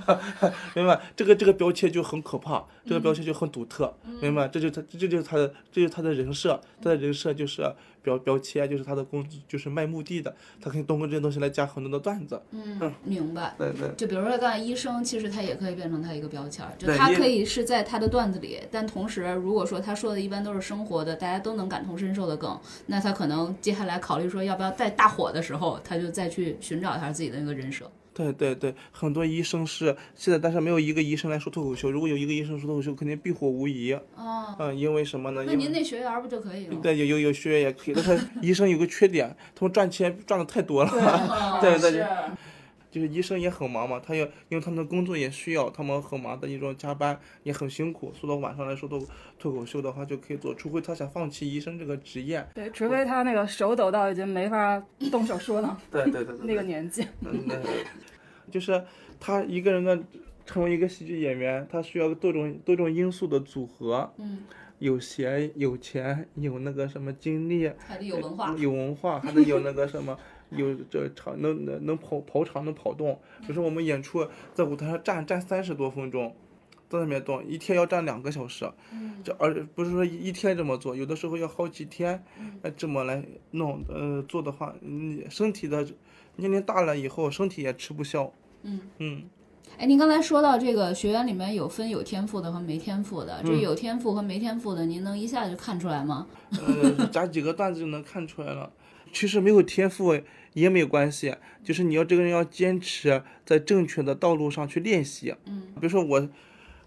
[0.76, 1.00] 明白？
[1.16, 4.46] 这个这个标签就很可怕，这个标签就很独特，明白？
[4.48, 7.62] 这就他这就是他的这就是他的人设，他的人设就是
[8.02, 12.40] 标标签，就是他的工就是卖墓地的，他可以通过这些东西来加很多的段子。
[12.50, 13.54] 嗯，明白。
[13.58, 13.90] 对对。
[13.96, 24.90] 就比如说刚才医生，其实他也可以变成他一个标签，就他可以是在他的段子里，但同时如果说他说的一般都是生活的，大家都能感同身受的梗，那他可能接下来考虑说要不要在。
[25.00, 27.90] 大火的时候，他就再去寻找一下自己的那个人设。
[28.20, 31.90] 对对对，很多医生是现在，但是没有一个医生来说脱口秀。
[31.90, 33.92] 如果有一个医生说脱口秀，肯定必火无疑。
[34.14, 35.42] 啊，嗯，因为什么呢？
[35.46, 36.76] 那您那学员不就可以了？
[36.82, 40.90] 对，有有有学员也可以，但是 医生有个缺点，他们赚钱赚的太多了。
[41.62, 42.06] 对对对。
[42.90, 49.00] 就是医生也很忙嘛，他要因为他们的工作也需要，他们很忙的一种加班也很辛苦，说到晚上来说都
[49.38, 52.46] 脱口秀的话就可以做，除非他想放弃医生这个职业。
[52.54, 55.78] 对，除非他那个手抖到已经没法动手说了。
[55.90, 56.38] 对对对对。
[56.46, 57.06] 那个年纪。
[57.20, 57.48] 嗯，
[58.50, 58.82] 就是
[59.18, 59.98] 他一个人的。
[60.46, 64.38] 成为一个喜剧演员，他需要多种多种因素的组合，嗯，
[64.80, 68.56] 有闲有钱有那个什么精力，还得有文化。
[68.58, 70.18] 有文化，还得有那个什么，
[70.50, 73.18] 有这场能能能跑跑场能跑动。
[73.46, 76.34] 就是我们演出在舞台上站站三十多分钟，
[76.88, 78.70] 在那边动，一天要站两个小时。
[78.92, 85.86] 嗯这而不是说一一天这么做，有的时候要好几天，嗯呃，这么来弄，呃，做的话，你身体的
[86.36, 88.32] 年龄大了以后，身体也吃不消。
[88.62, 89.22] 嗯嗯，
[89.78, 96.26] 哎，您刚才说到这个学员里面有分有天赋的和没天赋的，这嗯有天赋和没天赋的，您能一下就看出来吗？
[96.52, 98.72] 呃，讲几个段子就能看出来了。
[99.12, 100.14] 其实没有天赋
[100.52, 105.34] 也没有关系，就是你要这个人要坚持在正确的道路上去练习。
[105.46, 106.28] 嗯，比如说我，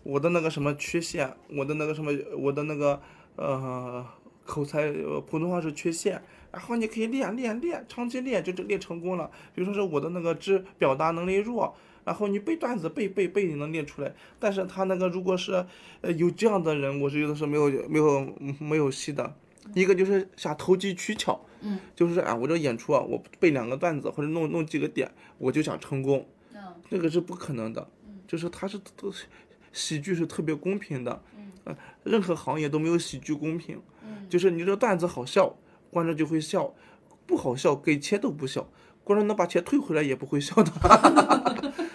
[0.04, 3.02] 我的那个什么缺陷，我的那个什么，我的那个
[3.36, 4.06] 呃
[4.46, 6.22] 口才，呃普通话是缺陷，
[6.52, 9.32] 然后你可以练练练，长期练就这练成功了。
[9.56, 11.76] 比如说是我的那个知表达能力弱。
[12.06, 15.66] 然后你背段子背背背你能练出来，但是他那个如果是，
[16.02, 19.34] 呃有这样的人，我是觉得是没有没有没有戏的。
[19.74, 26.60] 一个就是想投机取巧，嗯，就是啊，我这演出啊，我背两个段子或者弄弄几个点，我就想成功，嗯。
[26.90, 27.90] 这个是不可能的。
[28.28, 29.14] 就是他是都
[29.72, 31.22] 喜剧是特别公平的，
[31.66, 35.56] 嗯，任何行业都没有喜剧公平，嗯，就是你这个段子好笑，
[35.92, 36.74] 观众就会笑；
[37.28, 38.68] 不好笑，给钱都不笑，
[39.04, 40.72] 观众能把钱退回来也不会笑的。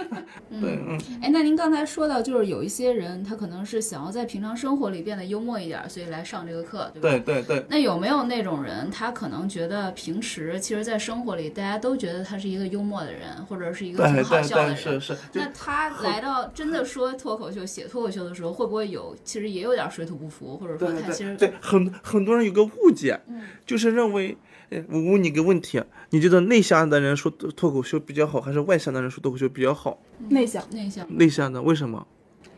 [0.61, 7.09] 对，嗯，哎，那您刚才说到，就是有一些人他可能是想要在平常生活里变得幽默一点儿，所以来上这个课，对吧？
[7.09, 14.77] 对对对，那有没有那种人，他可能觉得平时其实，在生活里大家都觉得他是一个幽默的人，或者是一个对挺好笑的人？
[14.77, 23.21] 是是，那他来到真的说脱口秀、写脱口秀的时候，会不会有其实也有点水土不服，或者说他其实对对，很很多人有个误解，
[23.67, 24.48] 就是认为，呃
[24.89, 29.99] 我问你个问题，你觉得内向的人说脱脱口秀比较好，还是外向的人说脱口秀比较好？
[30.29, 30.63] 内向。
[30.71, 31.07] 内向？
[31.09, 32.07] 内向的为什么？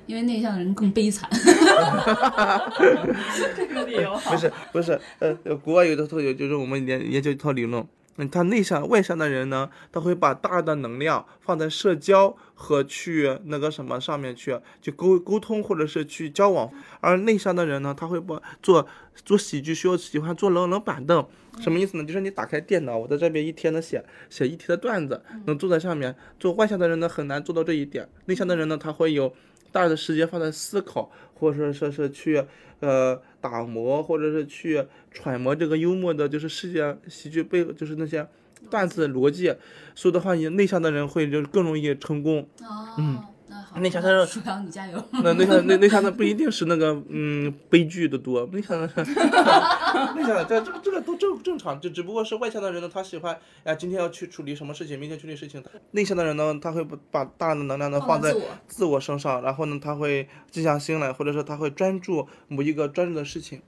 [0.06, 1.30] 因为内向的人更悲惨。
[3.56, 7.86] 这个理由好不是不是，呃，呃国外有的脱口秀就是我们研研究一套理论。
[8.20, 16.70] 嗯，他内向外向的人呢，他会把大的能量放在社交和去那个什么上面去，去沟沟通或者是去交往。
[17.00, 18.86] 而内向的人呢，他会把做
[19.24, 21.26] 做喜剧需要喜欢坐冷冷板凳，
[21.60, 22.04] 什么意思呢？
[22.04, 26.14] 就是你打开电脑，我在这边一天能写写一天的段子，能坐在上面。
[26.38, 28.06] 做外向的人呢，很难做到这一点。
[28.26, 29.32] 内向的人呢，他会有
[29.72, 32.44] 大的时间放在思考，或者说是去
[32.80, 38.26] 呃打磨，或者是去揣摩这个幽默的，就是世界喜剧背后就是那些
[38.68, 39.54] 段子逻辑。
[39.94, 42.46] 所以的话，你内向的人会就更容易成功。
[42.60, 43.39] 哦，那
[43.72, 45.02] 好，内向的人舒阳，你加油。
[45.12, 48.86] 那内向内内向的不一定是那个嗯悲剧的多，内向的
[50.16, 55.62] 内向的这这个这个都正正常，就只不过是外向的人呢，他喜欢呀今天要去处理什么事情，明天处理事情。
[55.92, 63.62] 内向的人呢，他会把把大量的能量呢放在自我自我身上，然后呢，他会静下心来，或者说他会专注某一个专注的事情。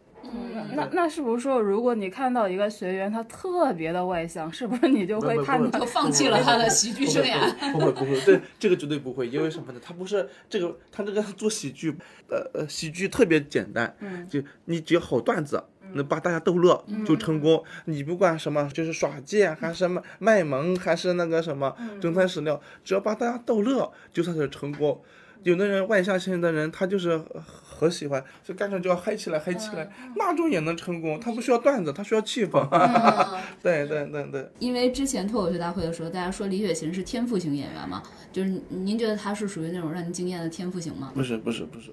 [0.75, 7.73] 那那是不是说，如果你看到一个学员他特别的外向，是不是你就会不不判断就放弃了他的喜剧生涯。
[7.73, 9.81] 不会不会，这这个绝对不会，因为什么呢？
[9.83, 11.95] 他不是这个，他这个做喜剧，
[12.29, 17.63] 呃呃，喜剧特别简单，嗯就你只要好段子，能把大家逗乐就成功。
[17.85, 25.03] 你不管什么，就是耍贱还是卖卖萌，还是那个什么真材实料，只要把大家逗乐，就算是成功。
[25.43, 27.21] 有的人外向型的人，他就是
[27.83, 31.19] 很喜欢，就干脆就要嗨起来，嗨起来，那种也能成功。
[31.19, 32.67] 他不需要段子，他需要气氛。
[33.63, 34.49] 对对对对。
[34.59, 41.11] 因为之前脱口秀大会的时候，大家说李雪琴是天赋型演员嘛，就是您觉得她是属于那种让您惊艳的天赋型吗？
[41.15, 41.93] 不是不是不是，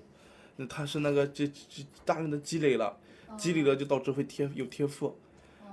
[0.57, 2.95] 那他是那个积积大量的积累了，
[3.37, 5.17] 积累了就导致会天有天赋。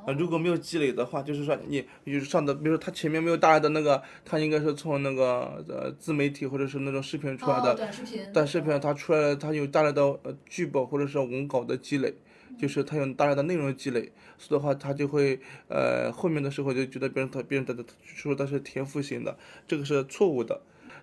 [0.07, 12.15] 啊，如果没有积累的话，就是说你就是上的，比如说他前面没有大量的那个，他应该是从那个呃自媒体或者是那种视频出来的，哦短视频，短视频他出来了，他有大量的呃剧本或者是文稿的积累，
[12.57, 20.61] 就是他有大量的内容积累，所以的话他就会呃后面的时候就觉得别人他别人他的说他是天赋型的，这个是错误的。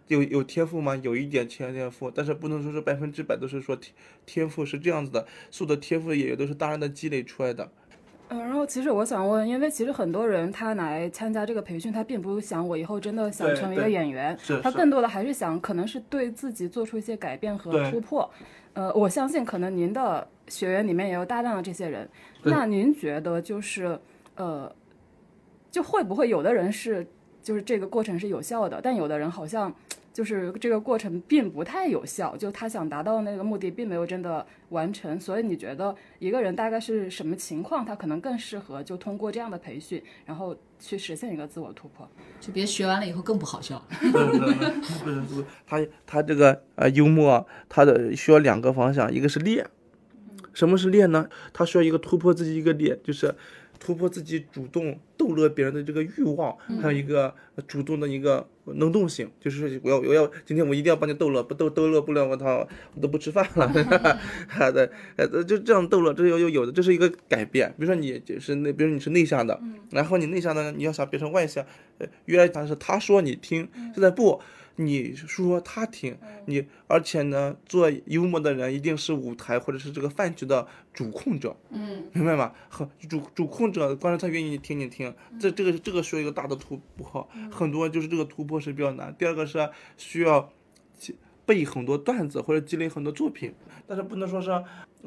[0.07, 0.97] 有有天赋吗？
[0.97, 3.93] 有一点天天赋，但是不能说是百分之百都是说天
[4.25, 7.71] 天赋是这样子的，所有的天赋也都是大量的积累出来的。
[8.29, 18.29] 呃，然后其实我想问，因为其实很多人他来参加这个培训，他并不想我以后真的想成为一个演员，他更多的还是想可能是对自己做出一些改变和突破。
[18.73, 22.09] 呃，我相信可能您的学员里面也有大量的这些人。
[22.41, 23.99] 那您觉得就是
[24.35, 24.73] 呃，
[25.69, 27.05] 就会不会有的人是
[27.43, 29.71] 就是这个过程是有效的，但有的人好像
[30.13, 35.19] 就是这个过程并不太有效，就他想达到的那个目的并没有真的完成。
[35.19, 42.07] 所以你觉得一个人大概是什么情况，他可能更适合就通过这样的培训，然后去实现一个自我突破？
[42.39, 43.83] 就别学完了以后更不好笑。
[45.65, 49.65] 他他这个呃幽默，他的需要两个方向，一个是练，
[50.53, 51.27] 什么是练呢？
[51.51, 53.33] 他需要一个突破自己一个练，就是
[53.79, 57.33] 突破自己主动逗乐别人的这个欲望，还有一个
[57.65, 63.65] 主动的一个能动性，就是说我要我要今天我一定要把你逗乐，不逗逗乐不了我操我都不吃饭了，
[64.49, 67.73] 哈对，呃就这样逗乐，这有有有的，这是一个改变。
[67.77, 69.57] 比如说你就是那，比如你是内向的，
[69.91, 71.65] 然后你内向的你要想变成外向，
[71.99, 74.41] 呃原来他是他说你听，现在不。
[74.75, 82.51] 你说他听你，而且呢，做幽默的人一定是舞台或者是这个饭局的主控者，嗯，明白吗？
[82.69, 89.13] 和主主控者，观众他愿意听你听，这这个这个需要一个大的突破，很多就是这个突破是比较难。
[89.17, 90.51] 第二个是需要
[91.45, 93.53] 背很多段子或者积累很多作品，
[93.85, 94.49] 但是不能说是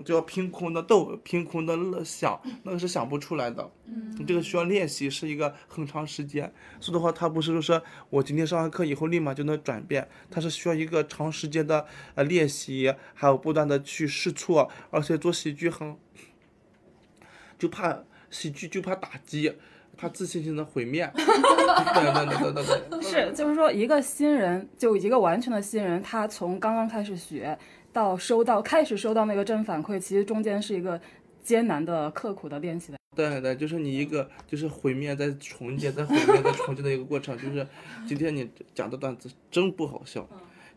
[0.04, 3.70] 就要凭空的逗，凭空的乐想，那个是想不出来的。
[3.86, 6.52] 嗯，这个需要练习，是一个很长时间。
[6.78, 15.96] 所以的话，它不是说是我今天上完课以后立马就能转变，它是需要一个长时间的呃练习，还有不断的去试错，而且做喜剧很
[17.58, 19.54] 就怕喜剧就怕打击，
[19.96, 21.10] 怕自信心的毁灭。
[21.14, 23.02] 对对对对对对。
[23.02, 27.58] 是，就是说一个新人，就一个完全的新人，他从刚刚开始学
[27.92, 31.00] 到收到开始收到那个正反馈，其实中间是一个
[31.42, 32.98] 艰难的、刻苦的练习的。
[33.14, 37.34] 对对，就是你一个就是毁灭再重建，再毁灭再重建的一个过程。
[37.38, 37.66] 就是
[38.06, 40.28] 今天你讲的段子真不好笑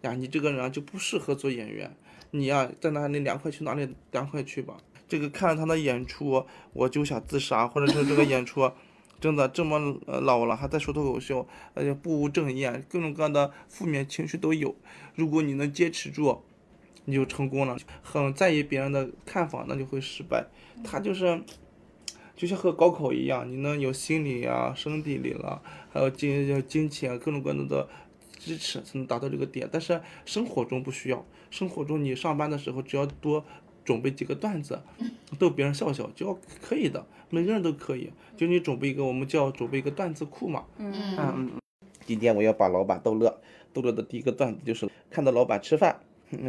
[0.03, 1.93] 呀，你这个人啊就不适合做演员。
[2.31, 4.77] 你呀在哪里凉快去哪里凉快去吧。
[5.07, 8.71] 这个看了他的演出，我就想自杀，或者是这个演出
[9.19, 14.75] 真的这么老了还在说脱口秀，而且不务正业，各种各样的负面情绪都有。
[15.15, 16.41] 如果你能坚持住，
[17.05, 17.77] 你就成功了。
[18.01, 20.47] 很在意别人的看法，那就会失败。
[20.83, 21.41] 他就是。
[22.35, 27.85] 就像和高考一样，你能有心理啊、生理里了，还有金金钱各种各样的
[28.37, 29.67] 支持，才能达到这个点。
[29.69, 33.43] 但是生活中不需要，生活中你上班的时候只要多
[33.89, 34.79] 准备几个段子，
[35.39, 38.11] 逗别人笑笑就要可以的，每个人都可以。
[38.37, 40.65] 就你准备一个，我们叫准备一个段子库嘛。
[40.77, 41.51] 嗯嗯。
[42.05, 43.41] 今天我要把老板逗乐，
[43.73, 45.99] 逗乐的第一个段子就是看到老板吃饭。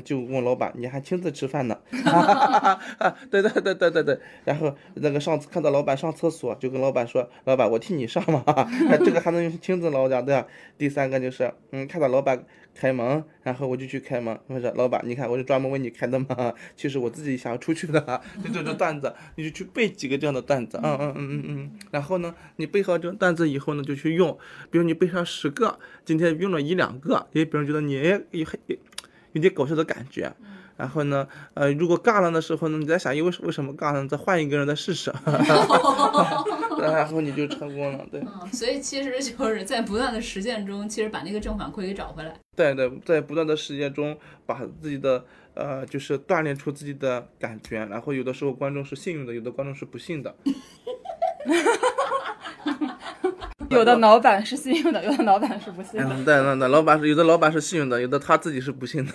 [0.05, 1.79] 就问老板，你还亲自吃饭呢？
[3.31, 4.21] 对对对对对对。
[4.45, 8.45] 然后那个上次看到老板上厕所，就跟老板说：“老板，我替你上嘛。
[9.05, 10.47] ”这个还能用亲自劳驾对吧？
[10.77, 14.39] 第三个就是，嗯，看到老板开门，然后我就去开门。
[14.49, 16.53] 我说：“老板，你看，我是专门为你开的嘛。
[16.77, 20.79] 其实我自己想要出去的。”就这种段子，你就去背几个这样的段子。
[20.83, 21.71] 嗯嗯嗯嗯嗯。
[21.91, 24.37] 然后呢，你背好这个段子以后呢，就去用。
[24.71, 28.47] 比如你背上十个，今天用了一两个，也别人觉得你也也。
[29.33, 30.33] 有点搞笑的感觉，
[30.77, 34.07] 然后呢，呃，如果尬了的时候呢，你在想，因为为什么尬呢？
[34.09, 35.13] 再换一个人再试试，
[36.81, 38.21] 然后你就成功了，对。
[38.21, 42.35] 嗯，所以其实就是在不断的实践中，其实把那个正反馈给找回来。
[42.57, 50.35] 对对，在不断的实践中，把自己的呃，就是锻炼出自己的感觉，然后有的时候观众是幸运的，有的观众是不幸的。
[53.71, 56.15] 有的老板是幸运的，有的老板是不幸的。
[56.15, 59.13] 嗯，对，那那老板是有的老板是幸运的，有的他自己是不幸的。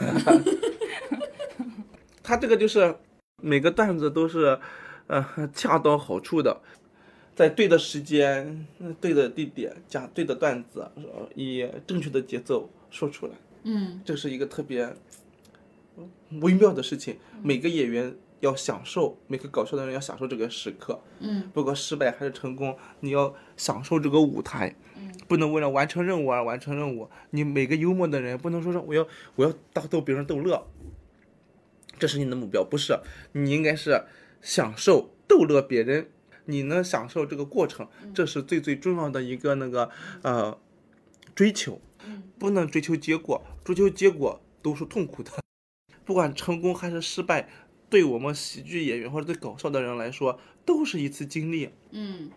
[2.24, 2.96] 他这个就是
[3.42, 4.58] 每个段子都是
[5.08, 6.62] 呃恰到好处的，
[7.36, 8.66] 在对的时间、
[9.02, 10.90] 对的地点讲对的段子，
[11.36, 13.34] 以正确的节奏说出来。
[13.64, 14.96] 嗯，这是一个特别
[16.42, 17.18] 微妙的事情。
[17.44, 18.16] 每个演员。
[18.46, 27.10] 要享受每个搞笑的人要享受这个时刻，嗯，不管失败还是成功，你要享受这个舞台，嗯，不能为了完成任务而完成任务。
[27.32, 29.06] 你每个幽默的人不能说说我要
[29.36, 30.68] 我要逗逗别人逗乐，
[31.98, 33.00] 这是你的目标，不是，
[33.32, 34.06] 你应该是
[34.42, 36.10] 享受逗乐别人，
[36.46, 39.90] 你能享受这个过程，这是最最重要的一个那个
[40.22, 40.56] 呃
[41.34, 41.82] 追求，
[42.38, 45.32] 不能追求结果，追求结果都是痛苦的，
[46.06, 47.50] 不管成功还是失败。
[47.90, 51.70] 对我们喜剧演员或者对搞笑的人来说，都是一次经历。
[51.92, 52.32] 嗯，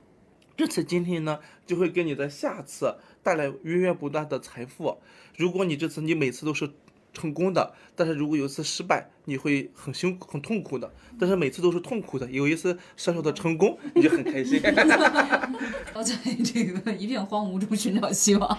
[0.57, 4.99] 这次经历呢，就会给你的下次带来源源不断的财富。
[5.37, 6.71] 如果你这次你每次都是
[7.13, 12.29] 成功的，但是如果有一次失败，你会很辛苦、很痛苦的，但是每次都是痛苦的。
[12.31, 14.59] 有一次小小的成功，你就很开心。
[15.95, 18.59] 要在这个一片荒芜中寻找希望。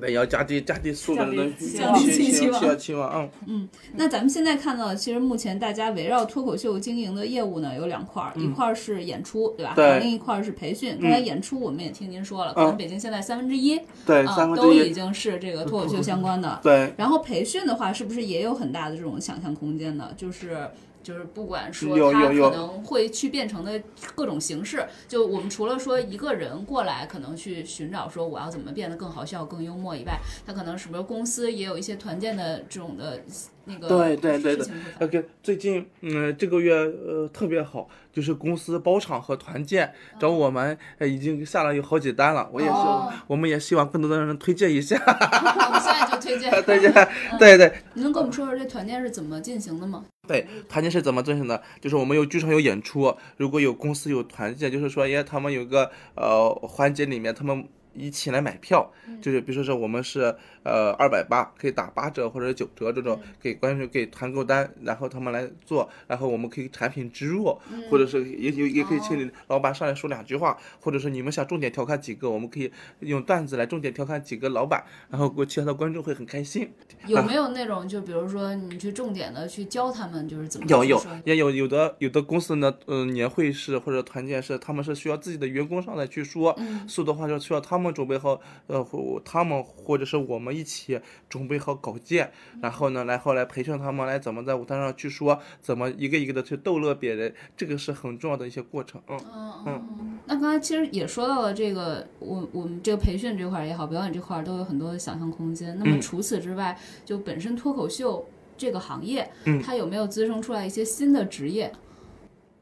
[0.00, 9.72] 对，要加低加低所有人的降低期期望望期望，嗯，那咱们现在看到，其实目前大家围绕脱口秀经营的业务呢，有两块儿，一块儿是演出，对吧？
[9.74, 10.96] 对然后另一块儿是培训。
[11.00, 16.56] 刚才演出我们也听您说了，可能北京现在三分之一对，啊三分都之一，已经是这个脱口秀相关的。
[16.62, 20.12] 对，然后培训的话，是不是也有很大的这种想象空间呢？
[20.16, 20.68] 就是
[21.02, 23.80] 就是不管说它有有有可能会去变成的
[24.14, 33.22] 各种形式，就我们除了说一个人过来可能去寻找说我要怎么变得更好笑、更幽默以外，他可能是不是公司也有一些团建的这种的
[33.68, 42.48] 那个对对对对事情会发生 OK，最近嗯这个月呃特别好，就是公司包场和团建找我们，呃已经下了有好几单了。
[42.52, 46.92] 我也是，哦我们也希望更多的人推荐一下 我们现在就推荐， 推荐，
[47.38, 50.04] 对对你能跟我们说说这团建是怎么进行的吗？
[50.26, 51.62] 对，团建是怎么进行的？
[51.80, 58.92] 就是我们有剧场有演出，如果有公司有团建，就是说，因为，他们有个呃环节里面，他们一起来买票，
[59.22, 60.36] 就是比如说是我们是
[60.68, 67.58] 呃二百八，可以打八折或者九折这种，给观众给团购单，然后他们来做，然后我们可以产品植入，
[67.90, 76.70] 或者是也也也可以请你老板上来说两句话，或者是你们想重点调侃几个，我们可以用段子来重点调侃几个老板，然后给其他的观众会很开心。
[77.06, 86.56] 有没有那种就比如说你去重点的去教他们，就是怎么有有也有有的有的公司呢，呃，年会是或者团建是，他们是需要自己的员工上来去说，
[86.86, 92.30] 说的话就需要他们准备好，呃，或他们或者是我们一起准备好稿件，
[92.60, 99.18] 然后呢，来后来培训他们来怎么在舞台上去说，怎么一个一个的去逗乐别人，这个是很重要的一些过程，嗯。
[99.66, 105.76] 嗯嗯，那刚才其实也说到了这个，我我们这个培训这块儿也好，表演这块儿都有很多的想象空间。
[105.78, 109.60] 那么嗯除此之外，就本身脱口秀这个行业，嗯。
[109.62, 111.72] 它有没有滋生出来一些新的职业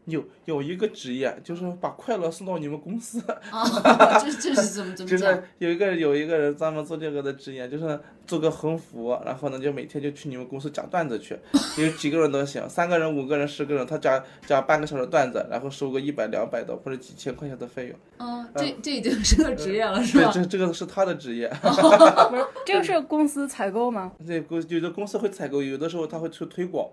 [0.07, 4.19] 有有一个职业就是把快乐送到你们公司 啊？
[4.21, 5.17] 这这 是怎么怎么就？
[5.19, 11.37] 是有一个有一个人专门做这个的职业，就是做个横幅，然后呢就每天就去你们公司讲段子去，
[11.79, 17.97] 有几个人都行，三个人、五个人、十个人，他讲讲半个小时段子，然后收个一百、两百的或者几千块钱的费用。
[18.19, 20.31] 嗯，这这已经是个职业了，是对，吧？
[20.33, 21.49] 这这个是他的职业。
[21.61, 24.13] 不是这个是公司采购吗？
[24.25, 26.89] 对公有的公司会采购，有的时候他会去推广。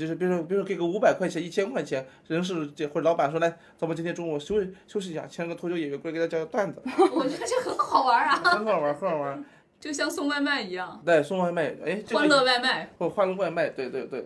[0.00, 6.80] 嗯就是比如说，比如说给个五百块钱、一千块钱，人事这或者老板说来，咱们今天中午休息休息一下，请个脱口秀演员过来给他讲个段子，
[7.14, 9.44] 我觉得这很好玩啊，很好玩，很好玩。
[9.78, 12.90] 就像送外卖一样，对，送外卖，哎，这个欢乐外卖。
[12.98, 14.24] 或欢乐外卖，对对对，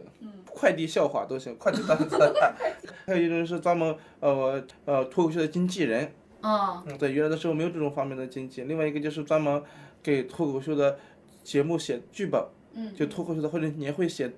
[0.51, 2.17] 快递笑话都行，快递单子。
[3.07, 6.13] 还有一种是专门呃呃脱口秀的经纪人，
[6.43, 8.65] 嗯嗯，对，原来的时候没有这种方面的经纪。
[8.65, 9.63] 另外一个就是专门
[10.03, 10.99] 给脱口秀的
[11.45, 12.45] 节目写剧本，
[12.75, 14.33] 嗯，就脱口秀的或者年会写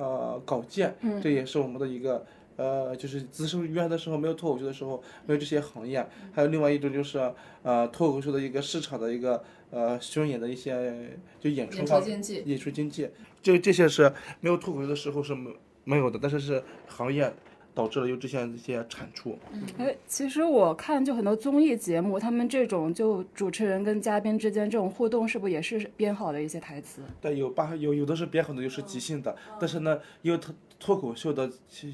[0.00, 2.24] 呃稿件，嗯这也是我们的一个。
[2.56, 7.32] 呃，就是资深原来的时候没有脱口秀的时候，没有这些行业，还有另外一种就是
[7.62, 12.42] 呃脱口秀的一个市场的一个呃巡演的一些就演出演出经济。
[12.44, 13.08] 艺术经济，
[13.42, 15.50] 这这些是没有脱口秀的时候是没
[15.84, 17.32] 没有的，但是是行业
[17.74, 19.38] 导致了有这些一些产出。
[19.78, 27.02] 哎，其实我看就很多综艺节目，他们这种就主持人跟嘉宾之间这种互动，是不是也是编好的一些台词？
[27.20, 31.48] 对，有把有有的是编好的，有是即兴的，但是呢，因为脱脱口秀的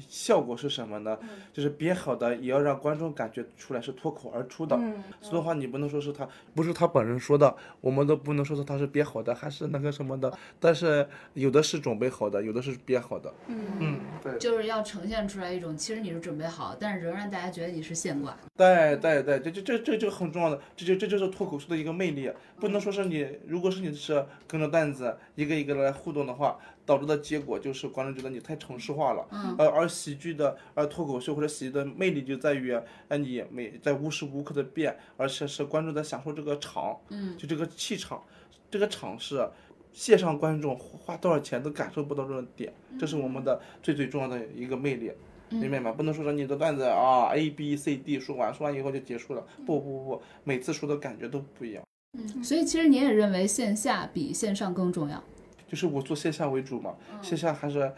[0.09, 1.19] 效果是什么呢？
[1.53, 4.77] 就是编好的也要让观众感觉出来是脱口而出的。
[4.77, 10.31] 嗯，所以的话，你不能说是他不是他本人说的，我们都不能说是他是编好的，还是那个什么的。
[10.59, 13.31] 但是有的是准备好的，有的是编好的。
[13.47, 18.37] 嗯嗯对就是要呈现出来一种，其实你是准备好，但是仍然大家觉得你是现挂。
[18.55, 26.57] 对对对，这这这这就很重要的，这就这就是脱口秀的一个魅力，不能说是你，如果是你是跟着段子一个一个来互动的话，
[26.87, 29.27] 导致的结果就是观众觉得你太城市化了。
[29.31, 29.55] 嗯。
[29.59, 32.73] 而而喜剧的，而脱口秀或者喜剧的魅力就在于，
[33.09, 38.23] 哎，你每在无时无刻的变，而且是观众在享受这个场，嗯，就这个气场，
[38.71, 39.47] 这个场是
[39.93, 45.11] 线上观众花多少钱都感受不到这种点，这是我们的最最重要的一个魅力。
[45.49, 45.93] 明白吗？
[45.93, 49.47] 不能说说你的段子啊，A B C D 说完，说完以后就结束了。
[49.65, 51.81] 不不不，每次说的感觉都不一样。
[52.19, 55.23] 嗯所以其实你也认为线下比线上更重要。
[55.67, 57.91] 就是我做线下为主嘛，线下还是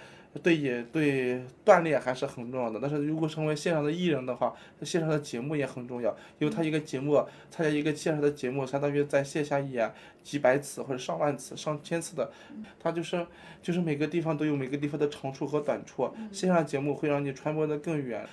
[0.44, 2.80] 对也对锻炼还是很重要的。
[2.82, 9.92] 但是如果成为线上的艺人的话，线上的节目也很重要，因为他一个节目参加一个线上的节目，相当于在线下演
[10.24, 12.32] 几百次或者上万次、上千次的，
[12.80, 13.26] 他就是
[13.62, 16.12] 就是每个地方都有每个地方的长处和短处。
[16.32, 18.26] 线上节目会让你传播的更远，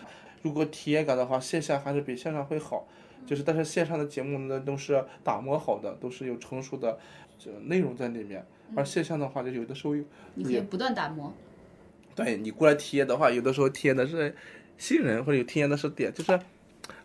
[0.43, 2.87] 如果体验感的话，线下还是比线上会好。
[3.27, 6.97] 就是，但是线上的节目呢，都是打磨好的，都是有成熟的
[7.39, 8.45] 这内容在里面。
[8.75, 10.03] 而线上的话，就有的时候有
[10.35, 11.33] 你可以不断打磨。
[12.15, 14.35] 对你过来体验的话，有的时候体验的是
[14.79, 16.41] 新人，或者有体验的是点，就是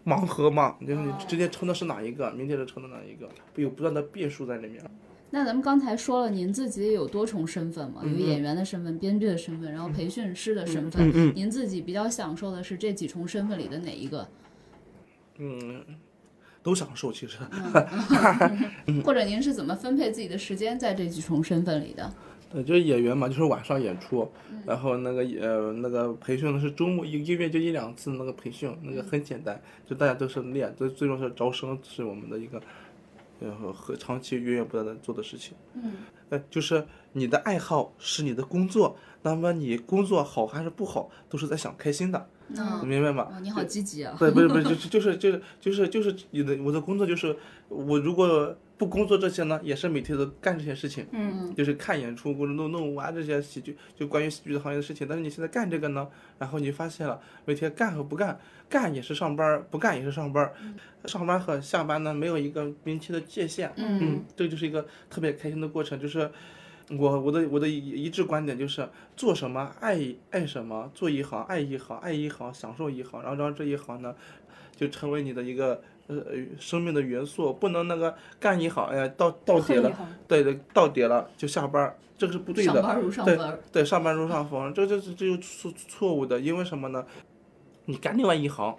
[0.05, 4.81] 盲盒嘛，就是你直接抽的是哪一个，明天就抽的哪一个，有不断的变数在里面。
[5.33, 8.01] 那咱们刚才说了，您自己有多重身份嘛？
[8.03, 11.09] 有演员的身份、编剧的身份，然后培训师的身份。
[11.13, 14.27] 嗯您自己比较享受的是这几重身份里的哪一个？
[15.37, 15.83] 嗯，
[16.63, 17.37] 都享受其实。
[18.87, 22.13] 嗯 或者您是怎么分配自己的时间在这几重身份里的？
[22.53, 24.29] 呃，就是演员嘛，就是晚上演出，
[24.65, 32.61] 然后那个呃那个培训呢是周末一个月就一两次那个培训，那个很简单，就大家都是练，最最重要是招生是我们的一个，
[33.39, 35.55] 然后和长期源源不断的做的事情。
[35.75, 35.93] 嗯，
[36.27, 42.27] 呃，就是你的爱好是你的工作，那么你工作好还是不好，都是在想开心的，
[42.57, 43.27] 嗯，明白吗？
[43.31, 44.15] 哦，你好积极啊！
[44.19, 47.35] 对，不是不是，就是就是就是就是就是你的我的工作就是
[47.69, 55.07] 我如果不工作这些呢，也是每天都干这些事情，嗯，就是看演出或者弄弄完这些喜剧，就关于喜剧的行业的事情。
[55.07, 56.07] 但是你现在干这个呢，
[56.39, 58.39] 然后你发现了每天干和不干，
[58.69, 60.53] 干也是上班儿，不干也是上班儿，
[61.07, 66.29] 上班和下班呢没有一个明确的界限，嗯这就是一个特别开心的过程，就是。
[66.89, 69.99] 我我的我的一一致观点就是做什么爱
[70.31, 74.15] 爱什么，做一行爱一行，爱一行享受一行，然后让这一行呢，
[74.75, 76.17] 就成为你的一个呃
[76.59, 79.91] 生命的元素，不能那个干一行，哎呀到到点了，
[80.27, 82.73] 对对，到点了就下班，这个是不对的。
[82.73, 83.39] 上班如上对。
[83.71, 87.05] 对，上班如上风，这这这这就错错误的，因为什么呢？
[87.85, 88.75] 你干另外一行，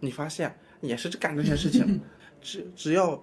[0.00, 2.00] 你发现也是干这些事情，
[2.40, 3.22] 只只要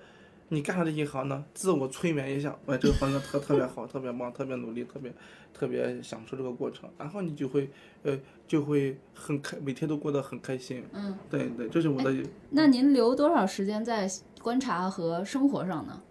[0.54, 5.12] 你干了这一行呢，自我催眠一下，哎，这个行业特特别好，特别棒，特别努力，特别
[5.54, 7.70] 特别享受这个过程，然后你就会
[8.04, 10.84] 呃就会很开，每天都过得很开心。
[10.94, 12.14] 嗯，对对，这是我的，
[12.52, 14.08] 那您留多少时间在
[14.42, 16.02] 观察和生活上呢？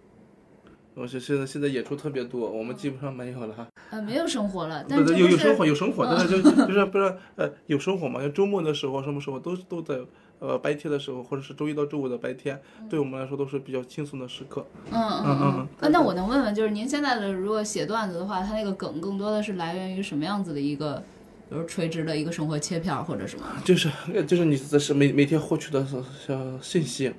[0.95, 3.67] 我是现在现在演出特别多，我们基本上没有了。
[3.89, 8.21] 呃，没有生活了，但是有有生活有生活，但是就就是不是呃有生活嘛？
[8.21, 9.99] 就周末的时候，什么时候都都在
[10.39, 14.65] 呃白天的时候，或者是周一到周五的白天，对我们来说都是比较轻松的时刻。
[14.91, 21.01] 嗯嗯嗯那我能问问，就是您现在的如果写段子的话，它那个梗更多的是来源于什么样子的一个，
[21.49, 23.45] 比如垂直的一个生活切片或者什么？
[23.63, 27.13] 就是呃就是你这是每每天获取的是是信息。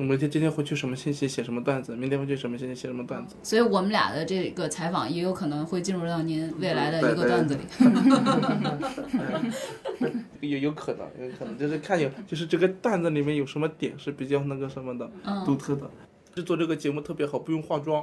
[0.00, 3.36] 嗯，每天今天回去什么信息，写什么段子，明天回去什么信息，写什么段子。
[3.42, 7.60] 所以我们俩的这个采访也有可能会进入到您未来的一个段子里。
[10.48, 15.90] 有有可能，有可能就是看有，就是这个段子里面有什么点是比较那个什么的，嗯独特的。
[16.34, 18.02] 制作这个节目特别好，不用化妆。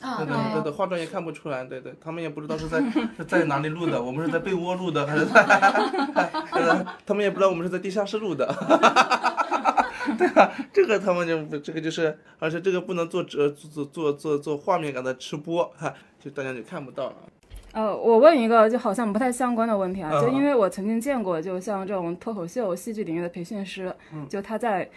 [0.00, 2.80] 啊，对对对对对，化妆也看不出来，对对，他们也不知道是在
[3.16, 5.42] 是在哪里录的，我们是在被窝录的，还是在，
[6.52, 8.46] 呃 他们也不知道我们是在地下室录的，
[10.16, 10.52] 对吧？
[10.72, 17.16] 这个他们就不这个就是，而且这个不能做直做做做做画面感的吃播，哈，就大家就看不到了。
[17.72, 24.88] 呃，我问一个就好像不太相关的问题啊，嗯就因为我曾经见过，就像这种脱口秀、戏剧领域的培训师，嗯就他在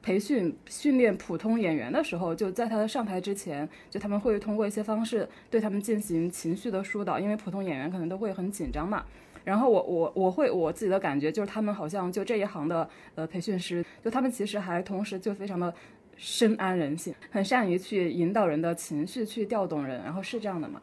[0.00, 9.04] 培训训练普通演员的时候，就在他的上台之前，就他们会通过一些方式对他们进行情绪的疏导，因为普通演员可能都会很紧张嘛。
[9.46, 15.72] 然后我我我会我自己的感觉就是他们好像就这一行的呃培训师，就他们其实还同时就非常的
[16.16, 20.82] 深谙人性，很善于去引导人的情绪，去调动人，然后是这样的吗？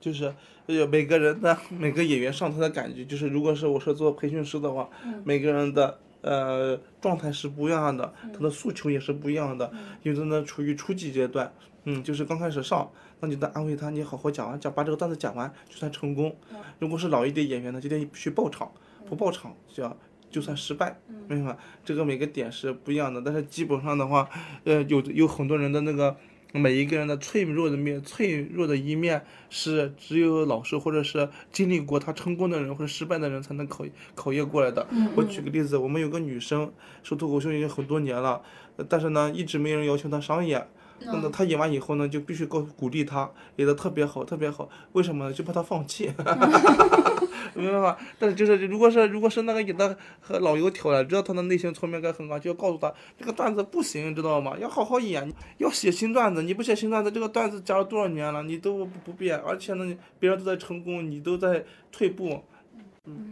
[0.00, 0.34] 就是
[0.66, 4.90] 呃每个人的每个演员上台的感觉，就是如果是我是做培训师的话，
[5.22, 9.72] 每个人的呃状态是不一样的，他的诉求也是不一样的。
[10.02, 11.52] 有的呢处于初级阶段，
[11.84, 16.36] 嗯，就是刚开始上，那你得安慰他，你好好讲完，讲把这个段子讲完就算成功。
[16.78, 18.70] 如果是老一点演员呢，今天必须爆场，
[19.08, 19.96] 不爆场就要
[20.30, 21.56] 就算失败，明白吗？
[21.84, 24.28] 这个每个点是不一样的，但是基本上的话，
[24.64, 26.16] 呃，有有很多人的那个。
[26.56, 34.86] 每一个人的脆弱的面、脆弱的一面，是只有老师或者是经历过他成功的人或者失败的人才能考考验过来的。
[35.16, 36.72] 我举个例子，我们有个女生
[37.02, 38.40] 说脱口秀已经很多年了，
[38.76, 40.64] 呃但是呢，一直没人要求她商演。
[41.00, 44.68] 那么他演完以后呢，就必须告鼓励他，演的特别好，特别好。
[44.92, 45.32] 为什么呢？
[45.32, 46.10] 就怕他放弃。
[47.54, 47.96] 明白吗？
[48.18, 54.56] 但是就是，如果是如果是那个演的和老油条了，知道他的内心层面感很高，就要告诉他这个段子不行，知道吗？
[54.58, 56.42] 要好好演，要写新段子。
[56.42, 62.42] 你不写新段子，这个段子讲了多少年了，你都不不变，而且呢，别人都在成功，你都在退步。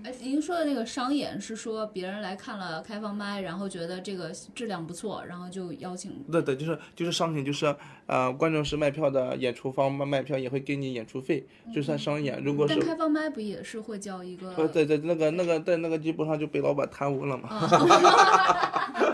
[0.04, 6.12] 哎，您说的那个商演是说别人来看了开放麦，然后觉得这个质量不错，然后就邀请。
[6.30, 7.74] 对对，就是就是商演，就是
[8.06, 12.38] 呃，观众是卖票的，演出方卖卖票也会给你演出费，就算商演。
[12.44, 14.52] 如果是但开放麦不也是会交一个？
[14.56, 17.48] 呃，对对，那个那个在那个基本上就被老板贪污了嘛。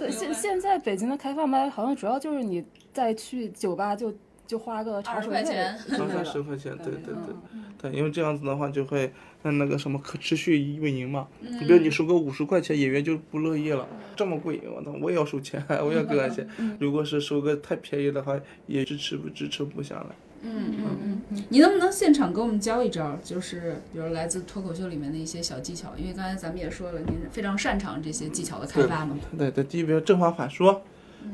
[0.00, 4.12] 对，现现在北京的开放麦好像主要就是你再去酒吧就
[4.46, 11.26] 就花个茶20水费块钱之类的二三十块钱，对对对嗯对，因为这样子的话就会嗯那个什么可持续运营嘛。
[11.40, 16.48] 你比如你收个五十块钱，演员就不乐意了，这么贵，我操，我也要收钱，我也要给他钱。
[16.78, 20.06] 如果是收个太便宜的话，也支持不支持不下来。
[20.42, 23.18] 嗯嗯嗯，你能不能现场给我们教一招？
[23.24, 29.18] 就是比如来自脱口秀里面的一些小技巧，因为刚才咱们也说了，您非常擅长这些技巧的开发嘛。
[29.36, 30.82] 对对，第一，比如正话反说，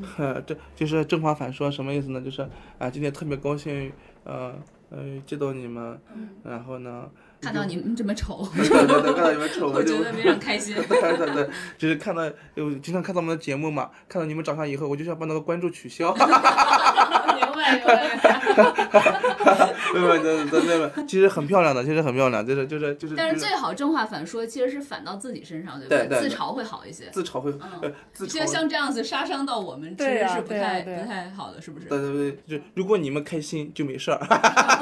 [0.18, 2.20] 呃，这就是正话反说什么意思呢？
[2.20, 2.42] 就是
[2.78, 3.92] 啊，今天特别高兴，
[4.24, 4.54] 呃
[4.90, 5.98] 呃，见到你们，
[6.44, 7.08] 然后呢，
[7.40, 10.74] 看到你们这么丑， 对对对，看到你们丑， 我就觉得非常开心。
[10.74, 12.22] 对对对，就是看到
[12.54, 16.14] 有经常看到我们的节目嘛，看到你们长相以后，我就想把那个关注取消。
[17.70, 18.40] 明白明白。
[19.94, 23.14] 没有没有没有没有，其实很漂亮的，其实很漂亮，就是就是就是。
[23.14, 27.04] 但是最好正话反说，其实是反到自己身上，对不对对对自嘲会好一些。
[27.10, 27.52] 自嘲会，
[27.82, 28.50] 呃，自像嘲。
[28.50, 31.86] 像这样子杀伤到我们，其实是不太不太好的，是不是？
[31.86, 34.18] 对对对，就如果你们开心就没事儿，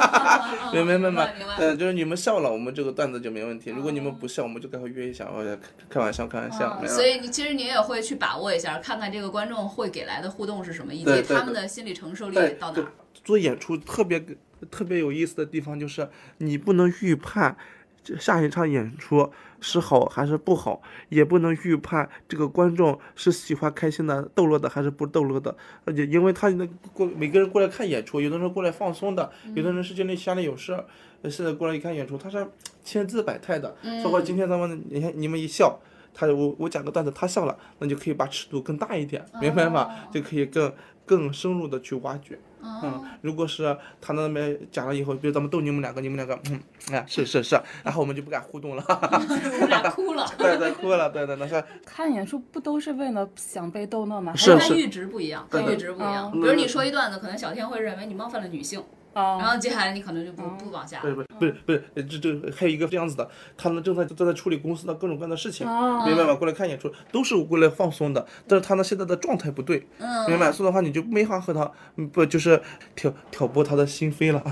[0.72, 5.58] 明明白明白白，呃，就是你们笑了，我们这个段子就没问题；如果你们不笑，我们就赶快约一下，或者
[5.88, 12.92] 开玩笑开玩笑，所以你其实你也会去把握一下，看看这个观众会给来的互动是什么，以及对对他们的心理承受力对对到哪儿。
[13.22, 14.24] 做演出特别
[14.70, 16.08] 特别有意思的地方就是
[16.38, 17.54] 你不能预判
[18.02, 25.54] 这下一场演出是好还是不好，也不能预判这个观众是喜欢开心的逗乐的还是不逗乐的，
[25.84, 30.82] 而且因为他那过每个人过来看演出，有的人过来放松的，有的人是家里家里有事
[31.24, 32.46] 现在过来一看演出，他是
[32.82, 35.78] 千姿百态的，包括今天咱们你看你们一笑。
[36.12, 39.88] 他我我讲个段子，他笑了，那就可以把尺度更大一点，明白吗？
[40.12, 40.72] 就可以更
[41.06, 42.36] 更深入的去挖掘。
[42.62, 46.60] 嗯，如果是他那边讲了以后，比如咱们逗你们两个，你们两个，嗯，
[46.92, 51.62] 哎，是是是，然后我们就不敢互动了，我俩哭了， 对对，哭了，对对，那是。
[51.84, 54.34] 看演出不都是为了想被逗乐吗？
[54.36, 54.68] 是是。
[54.70, 56.30] 但阈值不一样，阈值不一样。
[56.34, 56.40] 嗯。
[56.40, 58.82] 比如你说一段子，可能小天会认为你冒犯了女性，
[59.12, 61.08] 然啊，后接下来你可能就不不往下不。
[61.08, 66.34] 是不是不是不是，这这还有一个这样子的，他们正在正在处理公司的各种各样的事情，哦明白吗？
[66.34, 70.52] 过来看演出都是过来放松的，但是他呢现在的状态不对，嗯明白？
[70.52, 72.60] 所以的话你就没法和他，嗯不就是
[72.94, 74.42] 挑挑拨他的心扉了，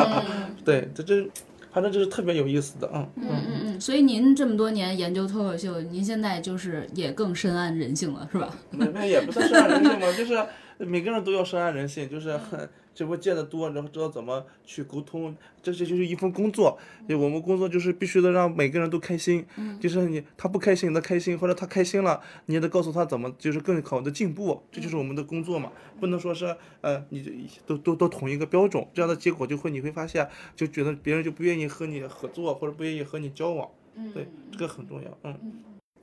[0.64, 1.28] 对，这这
[1.70, 3.06] 反正就是特别有意思的，嗯。
[3.16, 8.48] 嗯嗯嗯，所以您这么多年研究脱口秀，您现在就是也更深谙人性了，是吧？
[8.70, 10.34] 那那也不算深谙人性吧，就是
[10.78, 16.78] 每个人都要深谙人性，就是很直播见得多，然后知道怎么去沟通，这这就是一份工作。
[17.08, 19.44] 就我们工作就是必须得让每个人都开心，
[19.80, 25.72] 就是你他不开心，你的开心，或者他开心了，你也得告诉他怎么就是更好的进步，这就是我们的工作嘛。
[26.00, 27.32] 不能说是呃你就
[27.66, 33.68] 都都都统一一个标准，这样的结果就会你会发现，就觉得别人就不愿意和你合作，或者不愿意和你交往。
[34.14, 35.34] 对，这个很重要，嗯。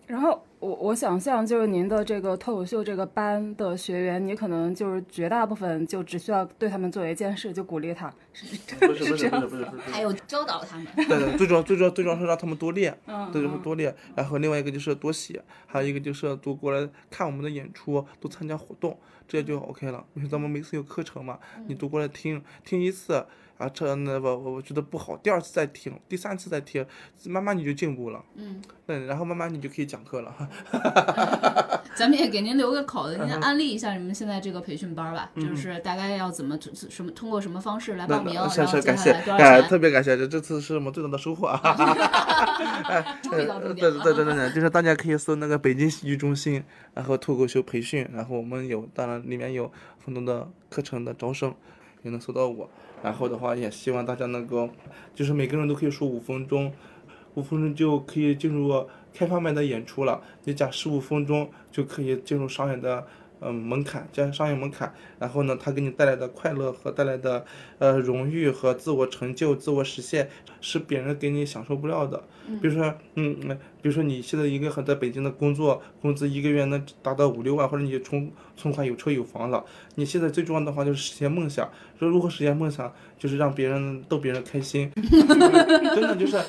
[0.08, 8.46] 然后我我想象就是您的这个脱口秀这个班的学员，你可能就是绝大部分就只需要对他们做一件事，就鼓励他，是
[8.88, 10.88] 不是不是不是不是，还有教导他们。
[10.96, 13.96] 对对，最主要最主要最主要是让他们多练，嗯对，就是多练。
[14.16, 18.98] 然后另外一个就是多写，还有一个就是多过来看我们的演出，多参加活动，
[19.28, 20.06] 这就 OK 了。
[20.14, 23.26] 因为咱们每次有课程嘛，你多过来听听一次
[23.58, 26.86] 啊，这那我我觉得不好，第二次再听，第三次再听，
[27.26, 28.22] 慢慢你就进步了。
[28.36, 30.36] 嗯，对，然后慢慢你就可以讲课了。
[31.96, 39.70] 咱们也给您留个口子，您安利一下你们现在这个培训班吧，就是大概要怎么什么通过什么方式来报名，然后是是，接感谢下来多少哎，钱？
[39.70, 41.62] 特别感谢，这这次是我们最大的收获啊！
[42.84, 46.62] 哎，终于到重 对点了对对对对，就是大家可以搜那个北京戏剧中心，
[46.94, 49.72] 然后脱口秀培训，然后我们有，当然里面有
[50.04, 51.56] 很多的课程的招生，
[52.04, 52.70] 也能搜到我。
[53.06, 54.68] 然后的话，也希望大家能够，
[55.14, 56.74] 就是每个人都可以说五分钟，
[57.36, 60.24] 五分钟就可以进入开放麦的演出了。
[60.46, 63.06] 你讲十五分钟就可以进入商演的
[63.46, 64.94] 嗯门槛，加商业门槛。
[65.20, 67.46] 然后呢，它给你带来的快乐和带来的
[67.80, 70.30] 呃荣誉和自我成就、自我实现，
[70.60, 72.24] 是别人给你享受不了的。
[72.62, 79.64] 比如说，嗯，嗯比如说你现在一个很在北京的工作，工资一个月能达到五六万，或者你存存款有车有房了，
[79.96, 81.70] 你现在最重要的话就是实现梦想。
[82.00, 84.92] 说如何实现梦想，就是让别人逗别人开心，
[85.96, 86.40] 真的就是。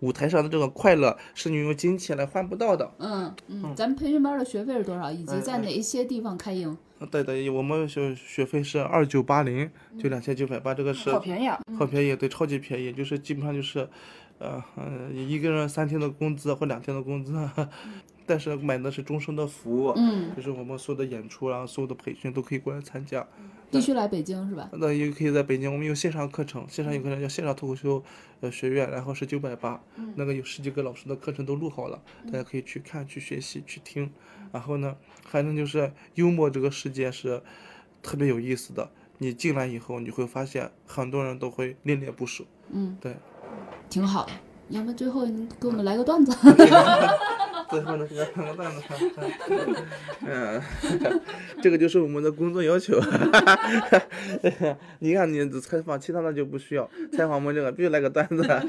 [0.00, 2.90] 舞台上的这个快乐是你用金钱来换不到的。
[2.98, 5.10] 嗯嗯，咱们培训班的学费是多少？
[5.10, 6.76] 以及在哪一些地方开营？
[7.10, 11.58] 对对，我们学学费是二九八零，就两千九百八，这个是好便宜啊！
[11.78, 13.86] 好便宜，对，超级便宜，就是基本上就是，
[14.38, 17.34] 呃，呃一个人三天的工资或两天的工资，
[18.24, 23.26] 但是买的是终身的服务，嗯，就是我们所有的演出然后，所有的培训都可以过来参加。
[23.76, 24.68] 必须来北京是吧？
[24.72, 28.02] 那也可以在北京，我们有线上课程，线上有课程叫线上脱口秀
[28.40, 29.80] 呃学院，然后是九百八，
[30.16, 34.10] 那个有十几个老师的课程都录好了，大家可以去看、去学习、去听。
[34.52, 37.42] 然后呢，反正就是幽默这个世界是
[38.02, 38.90] 特别有意思的。
[39.18, 42.44] 你进来以后，你会发现很多人都会恋恋不舍。
[42.70, 43.16] 嗯，对，
[43.88, 44.32] 挺好的。
[44.68, 46.32] 要么最后你给我们来个段子。
[47.68, 48.82] 最后呢，个个段子，
[50.26, 50.62] 嗯，
[51.62, 53.00] 这个就是我们的工作要求。
[55.00, 58.42] 你看，你采访其他的就不需要，采访我们这个必须来个段子。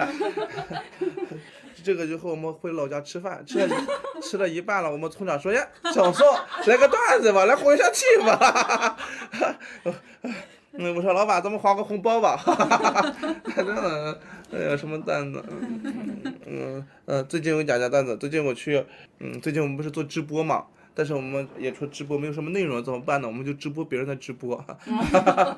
[1.84, 3.76] 这个就和我们回老家吃饭，吃了
[4.22, 6.28] 吃了一半了，我们村长说：“呀，小宋，
[6.66, 8.98] 来个段子吧，来活一下气吧。”
[10.74, 12.38] 嗯，我说老板，咱们发个红包吧。
[13.56, 14.20] 真的，
[14.52, 15.44] 哎呀，什么段子？
[16.46, 18.16] 嗯嗯，最近有讲讲段子。
[18.18, 18.84] 最近我去，
[19.20, 20.66] 嗯，最近我们不是做直播嘛？
[20.96, 23.28] 但是我们也说直播没有什么内容，怎么办呢？
[23.28, 24.66] 我们就直播别人的直播。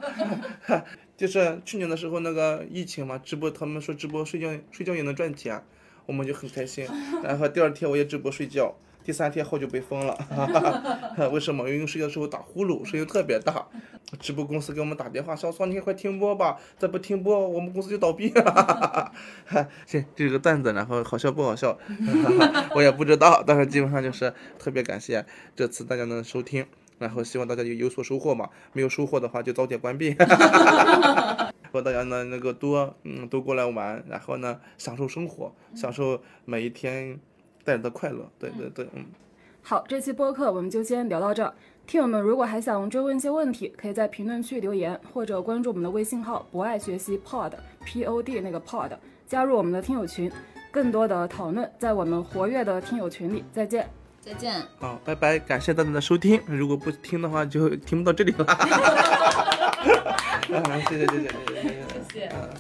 [1.16, 5.64] 就是去年的时候那个疫情嘛，直播他们说直播睡觉睡觉也能赚钱，
[6.06, 6.88] 我们就很开心。
[7.24, 8.76] 然后第二天我也直播睡觉。
[9.10, 10.16] 第三天号就被封了，
[11.34, 11.68] 为什么？
[11.68, 13.66] 因为睡觉的时候打呼噜，声音特别大。
[14.20, 19.12] 直播公司给我们打电话，小宋你快停播吧，再不停播，我们公司就倒闭了。
[19.88, 21.76] 行这个段子，然后好笑不好笑，
[22.76, 23.44] 我也不知道。
[23.44, 26.64] 但是基本上就是特别感谢这次大家能收听，
[27.00, 28.48] 然后希望大家有有所收获嘛。
[28.74, 30.12] 没有收获的话就早点关闭。
[30.12, 30.18] 希
[31.72, 37.20] 望大家呢那个多嗯多过来玩，然后呢享受生活，享受每一天。
[37.70, 39.06] 带来的快乐，对对对，嗯，
[39.62, 41.54] 好，这期播客我们就先聊到这。
[41.86, 47.52] 听友们如果还想追问一些问题，可以在评论区留言，或者关注我们的微信号“博爱学习 pod
[47.86, 48.90] p o d” 那个 pod，
[49.28, 50.32] 加入我们的听友群，
[50.72, 53.44] 更多的讨论在我们活跃的听友群里。
[53.54, 53.88] 再见，
[54.20, 56.42] 再见，好，拜拜，感谢大家的收听。
[56.48, 58.46] 如果不听的话，就听不到这里了。
[60.48, 61.28] 谢谢谢谢谢
[61.62, 61.70] 谢
[62.10, 62.59] 谢谢。